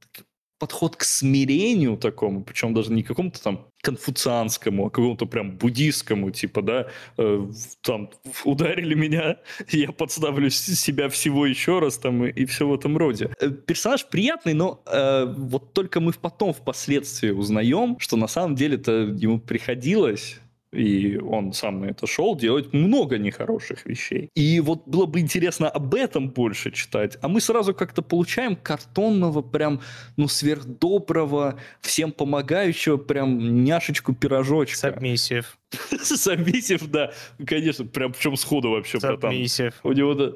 [0.64, 6.62] подход к смирению такому, причем даже не какому-то там конфуцианскому, а какому-то прям буддийскому, типа,
[6.62, 7.48] да, э,
[7.82, 8.10] там
[8.46, 9.40] ударили меня,
[9.72, 13.30] я подставлю себя всего еще раз там и, и все в этом роде.
[13.42, 18.92] Э, Персонаж приятный, но э, вот только мы потом впоследствии узнаем, что на самом деле-то
[18.92, 20.40] ему приходилось
[20.74, 24.30] и он сам на это шел, делать много нехороших вещей.
[24.36, 29.42] И вот было бы интересно об этом больше читать, а мы сразу как-то получаем картонного,
[29.42, 29.82] прям,
[30.18, 34.78] ну, сверхдоброго, всем помогающего, прям няшечку-пирожочка.
[34.78, 35.58] Сабмиссив.
[36.02, 37.14] Сабмиссив, да,
[37.46, 39.32] конечно, прям причем сходу вообще, братан.
[39.32, 39.74] Сабмиссив.
[39.84, 40.34] У него, да-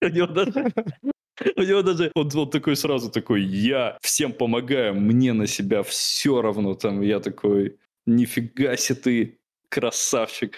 [0.02, 0.72] у него даже...
[1.56, 6.42] У него даже он, он такой сразу такой, я всем помогаю, мне на себя все
[6.42, 6.74] равно.
[6.74, 9.37] Там я такой, нифига себе ты
[9.68, 10.56] красавчик.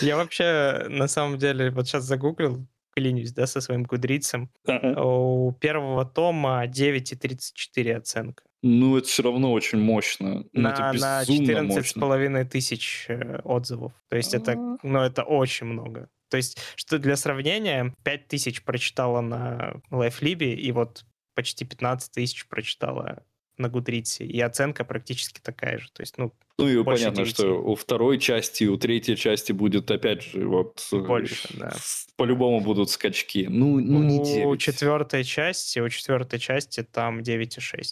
[0.00, 4.50] Я вообще, на самом деле, вот сейчас загуглил, клянусь, да, со своим гудрицем.
[4.66, 5.00] Ага.
[5.02, 8.42] У первого тома 9,34 оценка.
[8.62, 10.44] Ну, это все равно очень мощно.
[10.52, 12.00] Ну, на, на безумно мощно.
[12.00, 13.92] 14,5 тысяч э, отзывов.
[14.08, 14.78] То есть это, А.
[14.82, 16.08] ну, это очень много.
[16.30, 22.48] То есть, что для сравнения, 5 тысяч прочитала на LifeLib, и вот почти 15 тысяч
[22.48, 23.22] прочитала
[23.58, 24.24] на Гудрице.
[24.24, 25.90] И оценка практически такая же.
[25.92, 27.34] То есть, ну, Ну и понятно, девяти.
[27.34, 30.86] что у второй части, у третьей части будет опять же вот...
[30.92, 31.72] Больше, да.
[32.16, 33.46] По-любому будут скачки.
[33.48, 34.60] Ну, ну не у 9.
[34.60, 37.82] четвертой части, у четвертой части там 9,6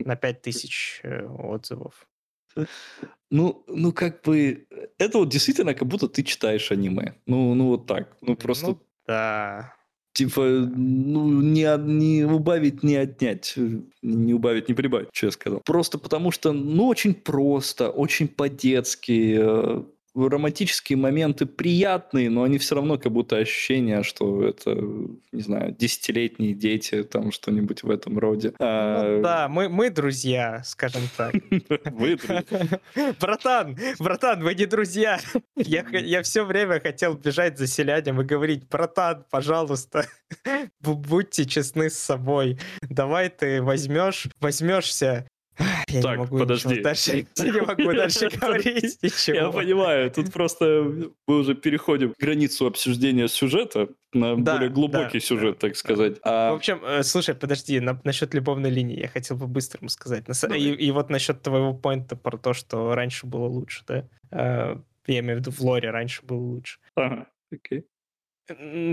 [0.00, 2.06] на 5 тысяч э, отзывов.
[3.30, 4.66] Ну, ну, как бы,
[4.98, 7.14] это вот действительно как будто ты читаешь аниме.
[7.26, 8.16] Ну, ну вот так.
[8.20, 9.74] Ну, просто, Ну, да.
[10.18, 10.42] Типа,
[10.76, 13.54] ну, не, не убавить, не отнять.
[13.56, 15.60] э, Не убавить, не прибавить, что я сказал.
[15.64, 19.38] Просто потому что, ну, очень просто, очень по-детски.
[20.26, 24.74] Романтические моменты приятные, но они все равно как будто ощущение, что это,
[25.32, 28.48] не знаю, десятилетние дети, там что-нибудь в этом роде.
[28.50, 31.34] Ну, А, да, мы, мы друзья, скажем так.
[31.92, 32.18] Вы.
[33.20, 35.18] Братан, братан, вы не друзья.
[35.56, 40.06] Я, я все время хотел бежать за селянем и говорить, братан, пожалуйста,
[40.82, 42.58] бу- будьте честны с собой.
[42.82, 45.26] Давай ты возьмешь, возьмешься.
[45.88, 46.80] Я Так, не могу подожди.
[46.80, 49.36] дальше, я не могу дальше говорить ничего.
[49.36, 50.64] Я понимаю, тут просто
[51.26, 56.16] мы уже переходим границу обсуждения сюжета на Да, более глубокий да, сюжет, так сказать.
[56.18, 60.28] В А, общем, э, слушай, подожди, на- насчет любовной линии я хотел по-быстрому сказать.
[60.28, 60.60] На са- Давай.
[60.60, 64.08] И, и вот насчет твоего поинта про то, что раньше было лучше, да?
[64.30, 66.78] Э, Я имею в виду в лоре раньше было лучше.
[66.96, 67.84] ага, окей.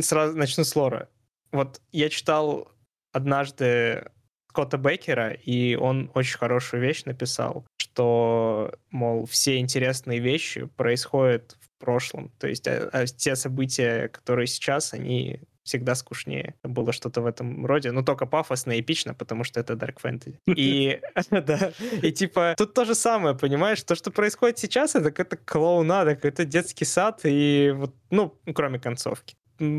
[0.01, 1.09] Сразу начну с лора.
[1.51, 2.71] Вот я читал
[3.13, 4.11] однажды
[4.55, 11.83] Скотта Беккера, и он очень хорошую вещь написал, что, мол, все интересные вещи происходят в
[11.83, 12.31] прошлом.
[12.39, 16.53] То есть а- а те события, которые сейчас, они всегда скучнее.
[16.63, 20.35] Было что-то в этом роде, но только пафосно и эпично, потому что это Dark Fantasy.
[20.55, 23.83] И, да, и типа тут то же самое, понимаешь?
[23.83, 29.35] То, что происходит сейчас, это какая-то клоунада, какой-то детский сад, и вот, ну, кроме концовки.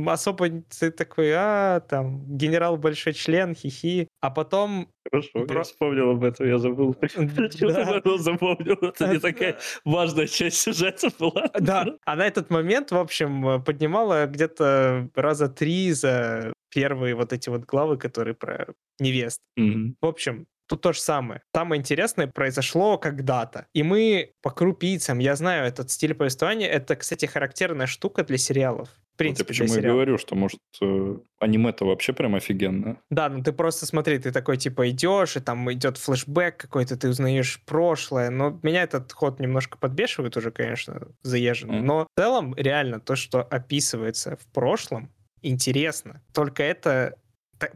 [0.07, 4.09] Особо ты такой, а, там, генерал большой член, хихи.
[4.21, 4.89] А потом...
[5.11, 6.97] Хорошо, Про- я вспомнил об этом, я забыл.
[7.07, 8.01] Да.
[8.19, 11.51] Запомнил, это не такая важная часть сюжета была.
[11.59, 17.49] Да, а на этот момент, в общем, поднимала где-то раза три за первые вот эти
[17.49, 19.41] вот главы, которые про невест.
[19.57, 19.97] Мгм.
[20.01, 21.43] В общем, тут то же самое.
[21.55, 23.67] Самое интересное произошло когда-то.
[23.73, 28.89] И мы по крупицам, я знаю этот стиль повествования, это, кстати, характерная штука для сериалов.
[29.17, 29.95] В Вот я принципе, почему сериалов.
[29.95, 32.99] говорю, что, может, э, аниме-то вообще прям офигенно.
[33.11, 37.09] Да, ну ты просто смотри, ты такой типа идешь, и там идет флешбэк какой-то, ты
[37.09, 38.29] узнаешь прошлое.
[38.29, 41.79] Но меня этот ход немножко подбешивает уже, конечно, заезженный.
[41.79, 41.87] Мгм.
[41.87, 46.23] Но в целом, реально, то, что описывается в прошлом, интересно.
[46.35, 47.17] Только это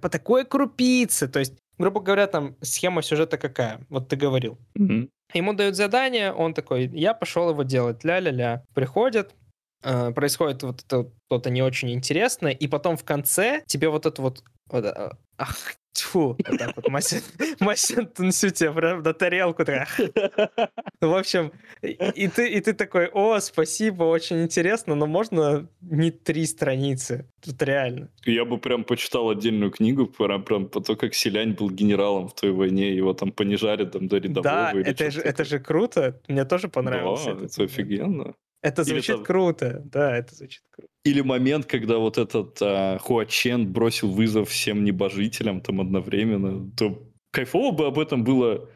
[0.03, 1.27] по такой крупице.
[1.27, 3.81] То есть, грубо говоря, там схема сюжета какая?
[3.89, 4.59] Вот ты говорил.
[4.75, 5.09] Мгм.
[5.33, 8.63] Ему дают задание, он такой, я пошел его делать, ля-ля-ля.
[8.75, 9.35] Приходит,
[9.83, 14.43] происходит вот это что-то не очень интересное, и потом в конце тебе вот это вот,
[14.67, 15.57] вот, э, ах,
[15.93, 20.71] тьфу, вот так вот, Масян Тунсю тебе прям на тарелку, так, ах.
[21.01, 26.47] в общем, и, ты, и ты такой, о, спасибо, очень интересно, но можно не три
[26.47, 28.11] страницы, тут реально.
[28.25, 32.35] Я бы прям почитал отдельную книгу прям, прям по то, как Селянь был генералом в
[32.35, 34.43] той войне, его там понижали там до рядового.
[34.43, 37.25] Да, это же, это же круто, мне тоже понравилось.
[37.25, 38.35] Да, это офигенно.
[38.63, 40.89] Это Или звучит там- круто, да, это звучит круто.
[41.05, 47.75] Или момент, когда вот этот а, Хуачен бросил вызов всем небожителям там одновременно, то кайфово
[47.75, 48.69] бы об этом было,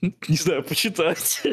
[0.00, 1.42] не знаю, почитать.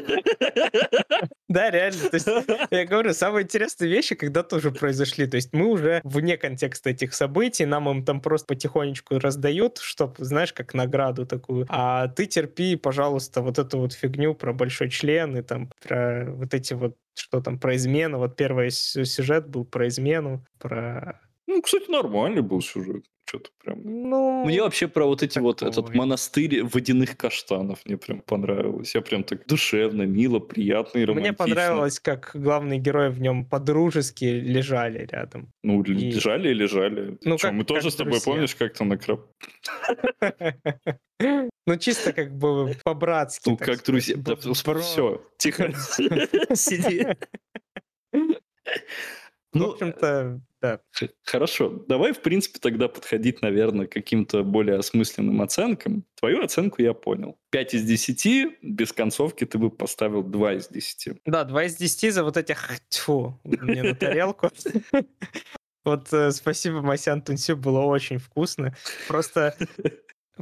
[1.47, 2.09] Да, реально.
[2.09, 2.27] То есть,
[2.71, 5.27] я говорю, самые интересные вещи когда-то уже произошли.
[5.27, 10.17] То есть мы уже вне контекста этих событий, нам им там просто потихонечку раздают, чтоб,
[10.17, 11.65] знаешь, как награду такую.
[11.69, 16.53] А ты терпи, пожалуйста, вот эту вот фигню про большой член и там про вот
[16.53, 18.17] эти вот что там про измену.
[18.17, 21.21] Вот первый сю- сюжет был про измену, про...
[21.47, 23.05] Ну, кстати, нормальный был сюжет.
[23.27, 23.81] Что-то прям...
[23.83, 25.95] Ну, Мне вообще про вот эти вот этот Такой.
[25.95, 28.93] монастырь водяных каштанов мне прям понравилось.
[28.95, 31.45] Я прям так душевно, мило, приятно и романтично.
[31.45, 35.49] мне понравилось, как главные герои в нем по-дружески лежали рядом.
[35.63, 37.17] Ну, И- лежали и лежали.
[37.23, 38.31] Ну, Чё, как- мы тоже как с тобой, друзья.
[38.31, 39.21] помнишь, как-то на крап...
[41.67, 43.49] Ну, чисто как бы по-братски.
[43.49, 44.17] Ну, как друзья.
[44.81, 45.71] Все, тихо.
[46.53, 47.07] Сиди.
[48.11, 48.37] В
[49.53, 50.41] Ну, общем-то,
[50.91, 56.03] Х- Хорошо, давай, в принципе, тогда подходить, наверное, к каким-то более осмысленным оценкам.
[56.19, 57.37] Твою оценку я понял.
[57.51, 61.19] 5 из 10, без концовки ты бы поставил 2 из 10.
[61.25, 64.49] Да, 2 из 10 за вот этих тьфу, мне на тарелку.
[65.83, 68.75] Вот э, спасибо, Масян Тунсю, было очень вкусно.
[69.07, 69.55] Просто,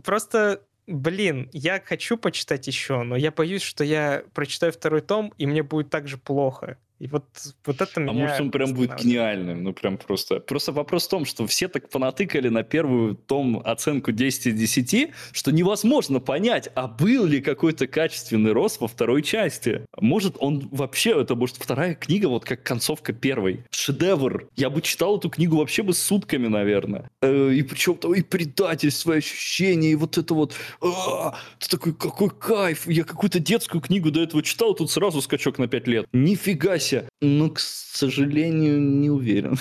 [0.03, 5.45] просто, блин, я хочу почитать еще, но я боюсь, что я прочитаю второй том, и
[5.45, 6.77] мне будет так же плохо.
[7.03, 7.25] И вот,
[7.65, 8.11] вот это меня...
[8.11, 10.39] А может, он прям будет гениальным, ну прям просто.
[10.39, 15.09] Просто вопрос в том, что все так понатыкали на первую том оценку 10 из 10,
[15.33, 19.85] что невозможно понять, а был ли какой-то качественный рост во второй части.
[19.99, 23.65] Может, он вообще, это может вторая книга, вот как концовка первой.
[23.69, 24.47] Шедевр.
[24.55, 27.09] Я бы читал эту книгу вообще бы сутками, наверное.
[27.21, 30.55] Э, И причем там и предательство, и ощущения, и вот это вот...
[30.81, 32.87] а, Ты такой, какой кайф!
[32.87, 36.05] Я какую-то детскую книгу до этого читал, тут сразу скачок на 5 лет.
[36.13, 36.92] Нифига себе!
[37.21, 39.57] Ну, к сожалению, не уверен.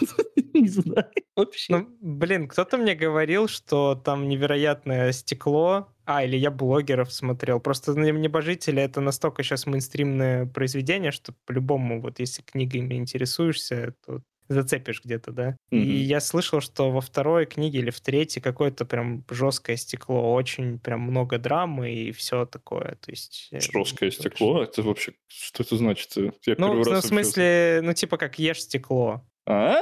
[0.54, 1.76] Не знаю вообще.
[1.76, 5.88] Ну, блин, кто-то мне говорил, что там невероятное стекло.
[6.06, 7.60] А, или я блогеров смотрел.
[7.60, 14.22] Просто «Не- «Небожители»— это настолько сейчас мейнстримное произведение, что по-любому, вот если книгами интересуешься, то
[14.48, 15.56] зацепишь где-то, да?
[15.70, 15.90] И Мгм.
[15.96, 21.00] я слышал, что во второй книге или в третьей какое-то прям жесткое стекло, очень прям
[21.00, 22.96] много драмы и все такое.
[23.00, 23.48] То есть...
[23.52, 24.62] э, Жесткое стекло?
[24.62, 25.12] Это вообще...
[25.28, 26.12] Что это значит?
[26.16, 29.22] Я Ну, ну, в смысле, ну, типа как ешь стекло.
[29.48, 29.78] А?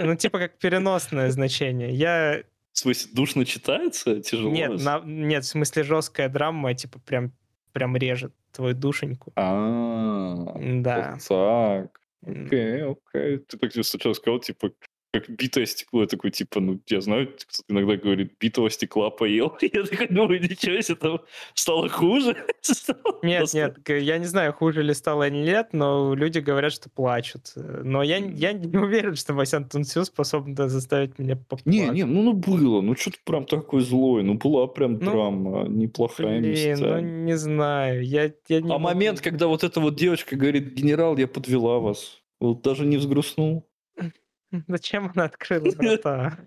[0.00, 1.92] Ну, типа как переносное значение.
[1.94, 4.20] Я В смысле, душно читается?
[4.20, 4.52] Тяжело?
[4.52, 7.32] Нет, на- нет, в смысле жесткая драма, типа прям,
[7.72, 9.32] прям режет твою душеньку.
[9.36, 11.12] А, Да.
[11.18, 11.99] вот так.
[12.22, 13.38] Окей, окей.
[13.38, 14.72] Ты так сначала сказал, типа,
[15.12, 16.02] как битое стекло.
[16.02, 19.56] Я такой, типа, ну, я знаю, кто-то иногда говорит, битого стекла поел.
[19.60, 21.20] Я такой думаю, ничего себе, там
[21.54, 22.36] стало хуже.
[23.22, 27.52] Нет, нет, я не знаю, хуже ли стало или нет, но люди говорят, что плачут.
[27.56, 31.66] Э, Но я, не уверен, что Васян Тунсю способен заставить меня поплакать.
[31.66, 35.68] Не, не, ну, ну было, ну что-то прям такой злой, ну была прям Ну, драма,
[35.68, 37.10] неплохая Блин, ну местами.
[37.24, 38.84] не знаю, я, я не А могу.
[38.84, 43.66] момент, когда вот эта вот девочка говорит, генерал, я подвела вас, вот даже не взгрустнул.
[44.68, 46.38] Зачем она открыла врата?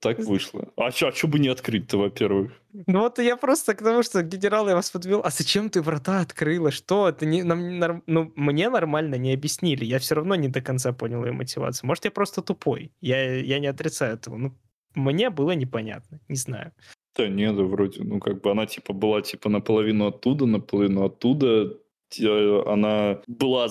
[0.00, 0.72] Так вышло.
[0.76, 2.52] А что а чё бы не открыть-то, во-первых?
[2.86, 5.20] Ну вот я просто к тому, что генерал я вас подвел.
[5.22, 6.70] А зачем ты врата открыла?
[6.70, 7.08] Что?
[7.08, 9.84] Это не, нам норм- ну, мне нормально не объяснили.
[9.84, 11.86] Я все равно не до конца понял ее мотивацию.
[11.86, 12.90] Может, я просто тупой.
[13.02, 14.36] Я, я не отрицаю этого.
[14.36, 14.52] Ну,
[14.94, 16.20] мне было непонятно.
[16.28, 16.72] Не знаю.
[17.16, 21.74] Да нет, да вроде, ну как бы она типа была типа наполовину оттуда, наполовину оттуда.
[22.08, 23.68] Те- Она была,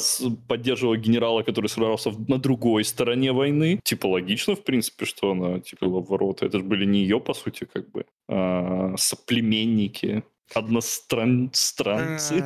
[0.48, 3.80] поддерживала генерала, который сражался на другой стороне войны.
[3.84, 6.45] Типа логично, в принципе, что она типа в ворота.
[6.45, 12.43] Это же были не ее, по сути, как бы, а соплеменники, одностранцы.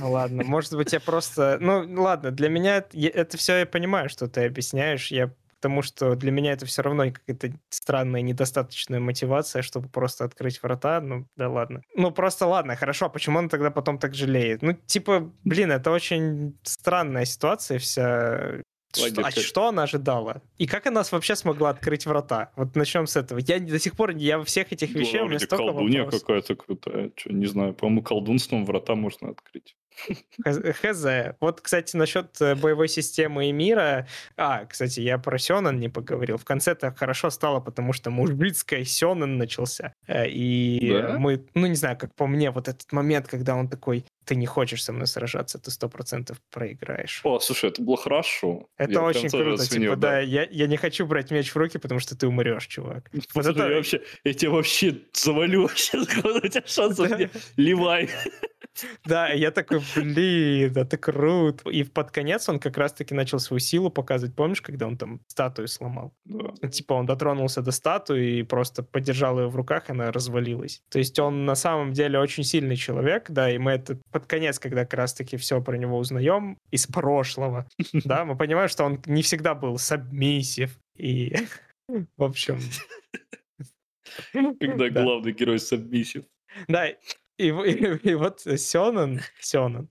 [0.00, 1.58] А, Ладно, может быть, я просто...
[1.60, 5.08] Ну, ладно, для меня это все я понимаю, что ты объясняешь.
[5.10, 5.30] Я
[5.64, 11.00] потому что для меня это все равно какая-то странная, недостаточная мотивация, чтобы просто открыть врата.
[11.00, 11.80] Ну, да ладно.
[11.96, 14.60] Ну, просто ладно, хорошо, а почему он тогда потом так жалеет?
[14.60, 18.60] Ну, типа, блин, это очень странная ситуация вся.
[18.94, 20.42] Что, а что она ожидала?
[20.58, 22.52] И как она вообще смогла открыть врата?
[22.56, 23.38] Вот начнем с этого.
[23.38, 27.10] Я до сих пор, я во всех этих вещах, у меня столько колдунья какая-то крутая.
[27.16, 29.76] Что, не знаю, по-моему, колдунством врата можно открыть.
[30.44, 31.06] Хз.
[31.40, 34.06] Вот, кстати, насчет э, боевой системы и мира.
[34.36, 36.36] А, кстати, я про Сёнэн не поговорил.
[36.36, 39.94] В конце-то хорошо стало, потому что мужицкая Сёнэн начался.
[40.06, 41.18] Э, и да?
[41.18, 44.46] мы, ну, не знаю, как по мне, вот этот момент, когда он такой, ты не
[44.46, 47.20] хочешь со мной сражаться, ты сто процентов проиграешь.
[47.24, 48.68] О, слушай, это было хорошо.
[48.76, 49.62] Это я очень круто.
[49.62, 52.26] Оценил, типа, да, да я, я не хочу брать меч в руки, потому что ты
[52.26, 53.10] умрешь, чувак.
[53.34, 53.68] Вот это...
[53.68, 57.30] я, вообще, я тебя вообще завалю сейчас, у тебя шансов не...
[57.56, 58.08] Ливай.
[59.04, 61.70] Да, я такой, блин, это круто.
[61.70, 64.34] И под конец он как раз-таки начал свою силу показывать.
[64.34, 66.12] Помнишь, когда он там статую сломал?
[66.24, 66.68] Да.
[66.68, 70.82] Типа он дотронулся до статуи и просто подержал ее в руках, она развалилась.
[70.90, 74.58] То есть он на самом деле очень сильный человек, да, и мы это под конец,
[74.58, 79.22] когда как раз-таки все про него узнаем из прошлого, да, мы понимаем, что он не
[79.22, 80.78] всегда был сабмиссив.
[80.96, 81.34] И,
[81.88, 82.58] в общем...
[84.32, 86.24] Когда главный герой сабмиссив.
[86.68, 86.88] Да,
[87.38, 89.88] и, и, и вот Сёнэн, Сёнэн,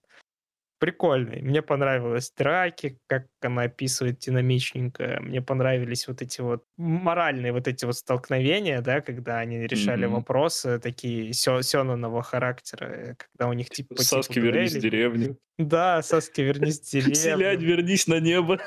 [0.84, 1.42] прикольный.
[1.42, 5.20] Мне понравилось драки, как она описывает динамичненько.
[5.22, 10.12] Мне понравились вот эти вот моральные вот эти вот столкновения, да, когда они решали mm-hmm.
[10.12, 13.96] вопросы такие сё, Сёнанова характера, когда у них типа...
[13.96, 15.38] Саски, типа, вернись в деревню.
[15.58, 17.16] Да, Саски, вернись в деревню.
[17.16, 18.60] Селянь, вернись на небо.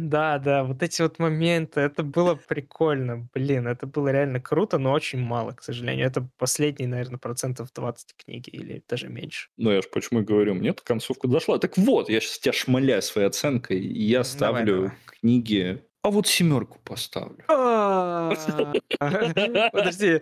[0.00, 3.28] Да, да, вот эти вот моменты, это было прикольно.
[3.34, 6.06] Блин, это было реально круто, но очень мало, к сожалению.
[6.06, 9.48] Это последний, наверное, процентов 20 книги или даже меньше.
[9.56, 11.58] Ну, я же почему и говорю, мне эта концовка дошла.
[11.58, 14.98] Так вот, я сейчас тебя шмаляю своей оценкой, и я ставлю давай, давай.
[15.06, 17.44] книги а вот семерку поставлю.
[17.48, 18.32] А,
[19.72, 20.20] подожди,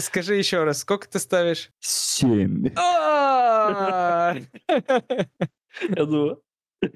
[0.00, 1.70] скажи еще раз, сколько ты ставишь?
[1.80, 2.70] Семь.
[2.76, 4.34] А!
[4.68, 6.42] Я думаю,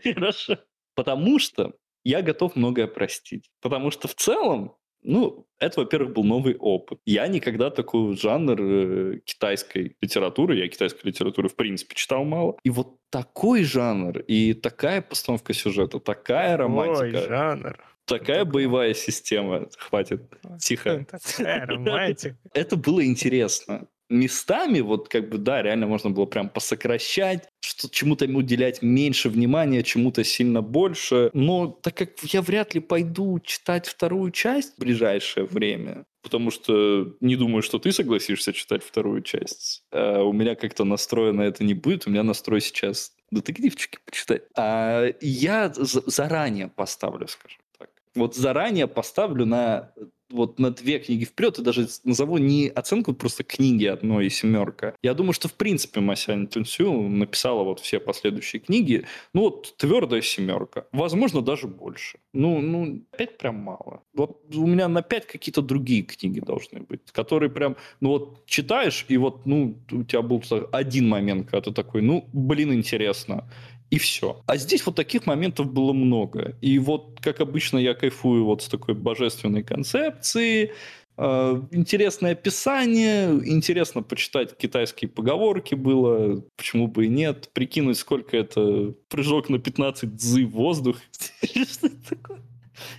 [0.02, 0.58] хорошо.
[0.94, 1.74] Потому что
[2.04, 3.50] я готов многое простить.
[3.60, 7.00] Потому что в целом, ну, это, во-первых, был новый опыт.
[7.04, 12.56] Я никогда такой жанр э, китайской литературы, я китайской литературы в принципе читал мало.
[12.64, 17.18] И вот такой жанр и такая постановка сюжета, такая романтика.
[17.18, 17.84] Ой, жанр.
[18.04, 19.68] Такая боевая система.
[19.78, 20.22] Хватит.
[20.58, 21.06] Тихо.
[21.36, 22.36] Такая романтика.
[22.52, 28.26] Это было интересно местами, вот как бы, да, реально можно было прям посокращать, что чему-то
[28.26, 31.30] уделять меньше внимания, чему-то сильно больше.
[31.32, 37.14] Но так как я вряд ли пойду читать вторую часть в ближайшее время, потому что
[37.20, 39.84] не думаю, что ты согласишься читать вторую часть.
[39.92, 44.42] А у меня как-то настроено это не будет, у меня настрой сейчас детективчики почитать.
[44.56, 47.88] А я заранее поставлю, скажем так.
[48.14, 49.92] Вот заранее поставлю на
[50.32, 54.94] вот на две книги вперед, и даже назову не оценку просто книги одной и семерка.
[55.02, 60.22] Я думаю, что в принципе Масянь Тунсю написала вот все последующие книги, ну вот твердая
[60.22, 60.86] семерка.
[60.92, 62.18] Возможно, даже больше.
[62.32, 64.02] Ну, ну, пять прям мало.
[64.14, 69.04] Вот у меня на пять какие-то другие книги должны быть, которые прям, ну вот читаешь,
[69.08, 73.48] и вот, ну, у тебя был один момент, когда ты такой, ну, блин, интересно
[73.92, 74.42] и все.
[74.46, 76.56] А здесь вот таких моментов было много.
[76.62, 80.72] И вот, как обычно, я кайфую вот с такой божественной концепции,
[81.18, 88.94] э, интересное описание, интересно почитать китайские поговорки было, почему бы и нет, прикинуть, сколько это
[89.10, 90.96] прыжок на 15 дзы в воздух.
[91.42, 92.40] Что это такое?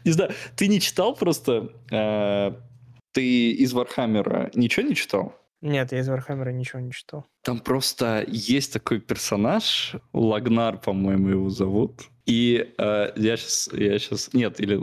[0.06, 2.52] Не знаю, ты не читал просто, э,
[3.14, 5.34] ты из Warhammer а ничего не читал?
[5.64, 7.26] Нет, я из Warhammer а ничего не читал.
[7.42, 12.02] Там просто есть такой персонаж, Лагнар, по-моему, его зовут.
[12.26, 14.78] И э, я сейчас, я сейчас, нет, или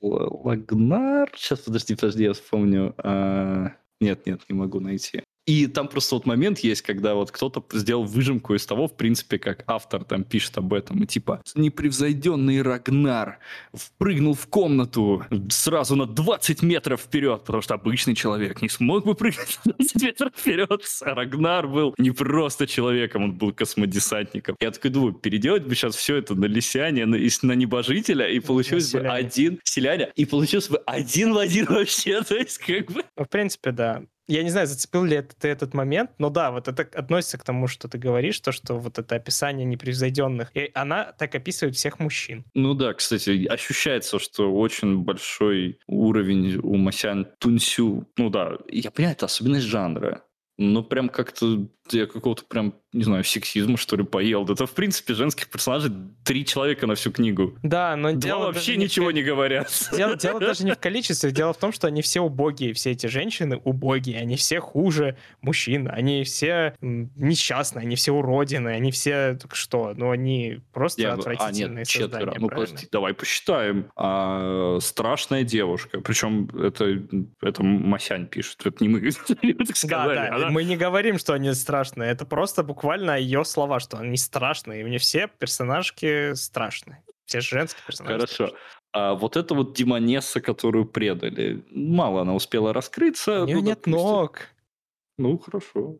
[0.00, 2.94] Лагнар, сейчас, подожди, подожди, я вспомню.
[3.04, 5.22] Э, нет, нет, не могу найти.
[5.46, 9.38] И там просто вот момент есть, когда вот кто-то сделал выжимку из того, в принципе,
[9.38, 11.02] как автор там пишет об этом.
[11.02, 13.38] И типа, непревзойденный Рагнар
[13.72, 19.14] впрыгнул в комнату сразу на 20 метров вперед, потому что обычный человек не смог бы
[19.14, 20.84] прыгнуть на 20 метров вперед.
[21.02, 24.56] А Рагнар был не просто человеком, он был космодесантником.
[24.60, 28.92] Я такой думаю, переделать бы сейчас все это на лисяне, на, на небожителя, и получилось
[28.92, 33.02] бы один селяне, и получилось бы один в один вообще, то есть как бы...
[33.16, 34.02] В принципе, да
[34.34, 37.44] я не знаю, зацепил ли это, ты этот момент, но да, вот это относится к
[37.44, 41.98] тому, что ты говоришь, то, что вот это описание непревзойденных, и она так описывает всех
[41.98, 42.44] мужчин.
[42.54, 48.08] Ну да, кстати, ощущается, что очень большой уровень у Масян Тунсю.
[48.16, 50.22] Ну да, я понимаю, это особенность жанра.
[50.58, 54.44] Ну, прям как-то я какого-то прям, не знаю, сексизма, что ли, поел.
[54.44, 55.90] Да это, в принципе, женских персонажей
[56.24, 57.58] три человека на всю книгу.
[57.62, 59.72] Да, но Два дело вообще не в ничего ко- не говорят.
[59.96, 63.06] Дело, дело даже не в количестве, дело в том, что они все убогие, все эти
[63.08, 69.54] женщины убогие, они все хуже мужчин, они все несчастные, они все уродины, они все так
[69.56, 72.10] что, ну они просто Я бы- а, отвратительные нет, четверо.
[72.20, 72.70] создания, Ну, правильно?
[72.74, 73.86] прости, давай посчитаем.
[73.96, 76.00] А, страшная девушка.
[76.00, 77.02] Причем это,
[77.40, 78.64] это Масянь пишет.
[78.64, 79.26] Это не мы так
[79.68, 80.14] Да, сказали.
[80.14, 84.16] да, Она- мы не говорим, что они страшные, это просто буквально ее слова, что они
[84.16, 88.14] страшные, и мне все персонажки страшные, все женские персонажи.
[88.14, 88.56] Хорошо.
[88.92, 93.42] А вот эта вот демонесса, которую предали, мало она успела раскрыться.
[93.42, 93.92] У нее ну, нет допустим.
[93.92, 94.40] ног.
[95.18, 95.98] Ну, хорошо.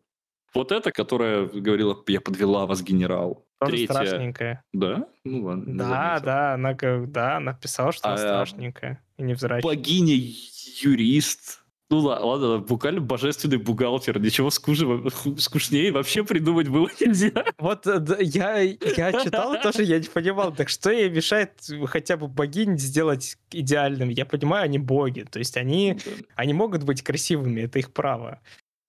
[0.53, 3.45] Вот эта, которая говорила, я подвела вас, генерал.
[3.59, 3.93] Тоже Третья.
[3.93, 4.63] страшненькая.
[4.73, 5.07] Да?
[5.23, 5.77] Ну ладно.
[5.77, 9.63] Да, да, она, да, она писала, что она А, страшненькая и невзрачная.
[9.63, 11.62] Богиня юрист.
[11.93, 14.19] Ну ла- ладно, буквально божественный бухгалтер.
[14.19, 14.49] Ничего
[15.37, 17.31] скучнее вообще придумать было нельзя.
[17.59, 21.51] Вот э, я, я читал тоже, я не понимал, так что ей мешает
[21.85, 24.09] хотя бы богинь сделать идеальным?
[24.09, 25.99] Я понимаю, они боги, то есть они,
[26.35, 28.39] они могут быть красивыми, это их право.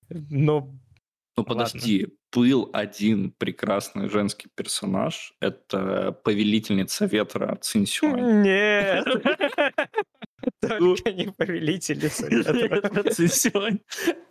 [0.09, 0.71] Но
[1.37, 1.55] Ну Ладно.
[1.67, 5.35] подожди, был один прекрасный женский персонаж.
[5.41, 8.43] Это повелительница ветра Цинсюань.
[8.43, 9.05] нет,
[10.69, 13.11] только не ветра.
[13.11, 13.81] Цинсюань.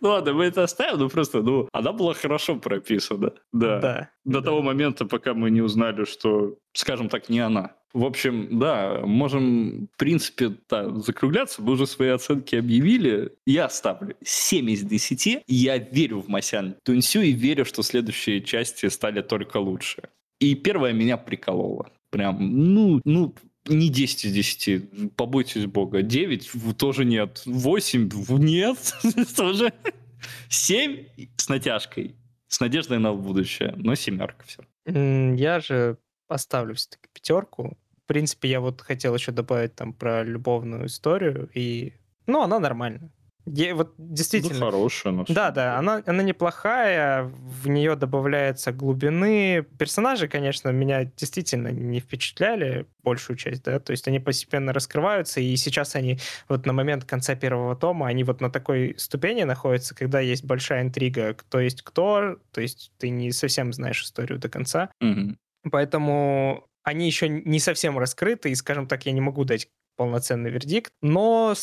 [0.00, 3.32] Ну ладно, мы это оставим, но просто, ну, она была хорошо прописана.
[3.52, 4.10] Да.
[4.24, 7.76] До того момента, пока мы не узнали, что, скажем так, не она.
[7.94, 11.62] В общем, да, можем, в принципе, да, закругляться.
[11.62, 13.32] Мы уже свои оценки объявили.
[13.46, 15.44] Я ставлю 7 из 10.
[15.46, 20.08] Я верю в Масян Тунсю и верю, что следующие части стали только лучше.
[20.40, 21.86] И первая меня приколола.
[22.10, 22.36] Прям,
[22.74, 23.34] ну, ну,
[23.66, 26.02] не 10 из 10, побойтесь бога.
[26.02, 27.42] 9 в- тоже нет.
[27.46, 28.78] 8 в- нет
[29.36, 29.72] тоже.
[30.48, 31.04] 7
[31.36, 32.14] с натяжкой.
[32.48, 33.74] С надеждой на будущее.
[33.76, 34.62] Но семерка все.
[34.86, 35.98] Я же
[36.28, 37.76] поставлю все-таки пятерку.
[38.04, 41.94] В принципе, я вот хотел еще добавить там про любовную историю, и...
[42.26, 43.10] Ну, она нормальная.
[43.46, 44.66] Я вот действительно...
[44.66, 45.12] хорошая.
[45.12, 49.66] она Да, да, она, она неплохая, в нее добавляется глубины.
[49.78, 55.54] Персонажи, конечно, меня действительно не впечатляли большую часть, да, то есть они постепенно раскрываются, и
[55.56, 56.18] сейчас они
[56.48, 60.82] вот на момент конца первого тома, они вот на такой ступени находятся, когда есть большая
[60.82, 65.38] интрига, кто есть кто, то есть ты не совсем знаешь историю до конца, Мгм.
[65.70, 70.92] Поэтому они еще не совсем раскрыты, и, скажем так, я не могу дать полноценный вердикт,
[71.00, 71.54] но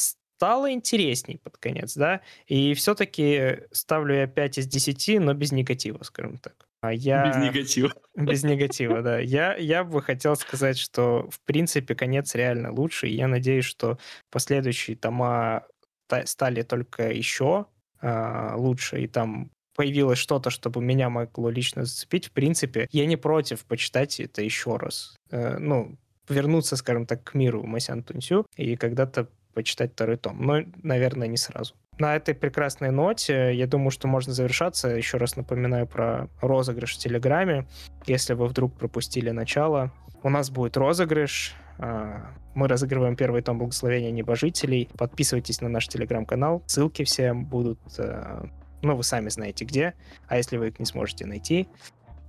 [0.42, 6.02] стало интересней под конец, да, и все-таки ставлю я 5 из 10, но без негатива,
[6.02, 6.68] скажем так.
[6.82, 7.28] А я...
[7.28, 7.94] Без негатива.
[8.16, 9.20] Без негатива, да.
[9.20, 14.00] Я, я бы хотел сказать, что, в принципе, конец реально лучше, и я надеюсь, что
[14.32, 15.68] последующие тома
[16.08, 17.68] та- стали только еще
[18.02, 22.30] а, лучше, и там появилось что-то, чтобы меня могло лично зацепить.
[22.30, 25.16] В принципе, я не против почитать это еще раз.
[25.30, 30.46] Э, ну, вернуться, скажем так, к миру Масян Тунсю и когда-то почитать второй том.
[30.46, 31.76] Но, наверное, не сразу.
[32.00, 34.88] На этой прекрасной ноте, я думаю, что можно завершаться.
[34.90, 37.68] Еще раз напоминаю про розыгрыш в Телеграме.
[38.08, 39.92] Если вы вдруг пропустили начало,
[40.24, 41.56] у нас будет розыгрыш.
[41.78, 44.90] А, Мы разыгрываем первый том благословения небожителей.
[44.98, 46.64] Подписывайтесь на наш телеграм-канал.
[46.66, 48.46] Ссылки все будут, э,
[48.82, 49.94] ну, вы сами знаете где.
[50.28, 51.68] А если вы их не сможете найти,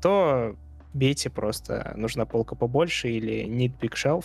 [0.00, 0.54] то
[0.94, 4.24] бейте просто «Нужна полка побольше» или «Need Big Shelf»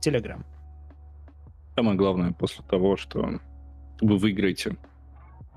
[0.00, 0.44] Телеграм.
[1.76, 3.40] Самое главное, после того, что
[4.00, 4.76] вы выиграете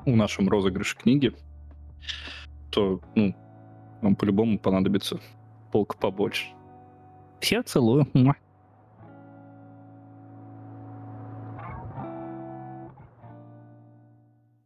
[0.05, 1.33] в нашем розыгрыше книги,
[2.71, 3.35] то, ну,
[4.01, 5.19] вам по-любому понадобится
[5.71, 6.47] полка побольше.
[7.39, 8.07] Всех целую.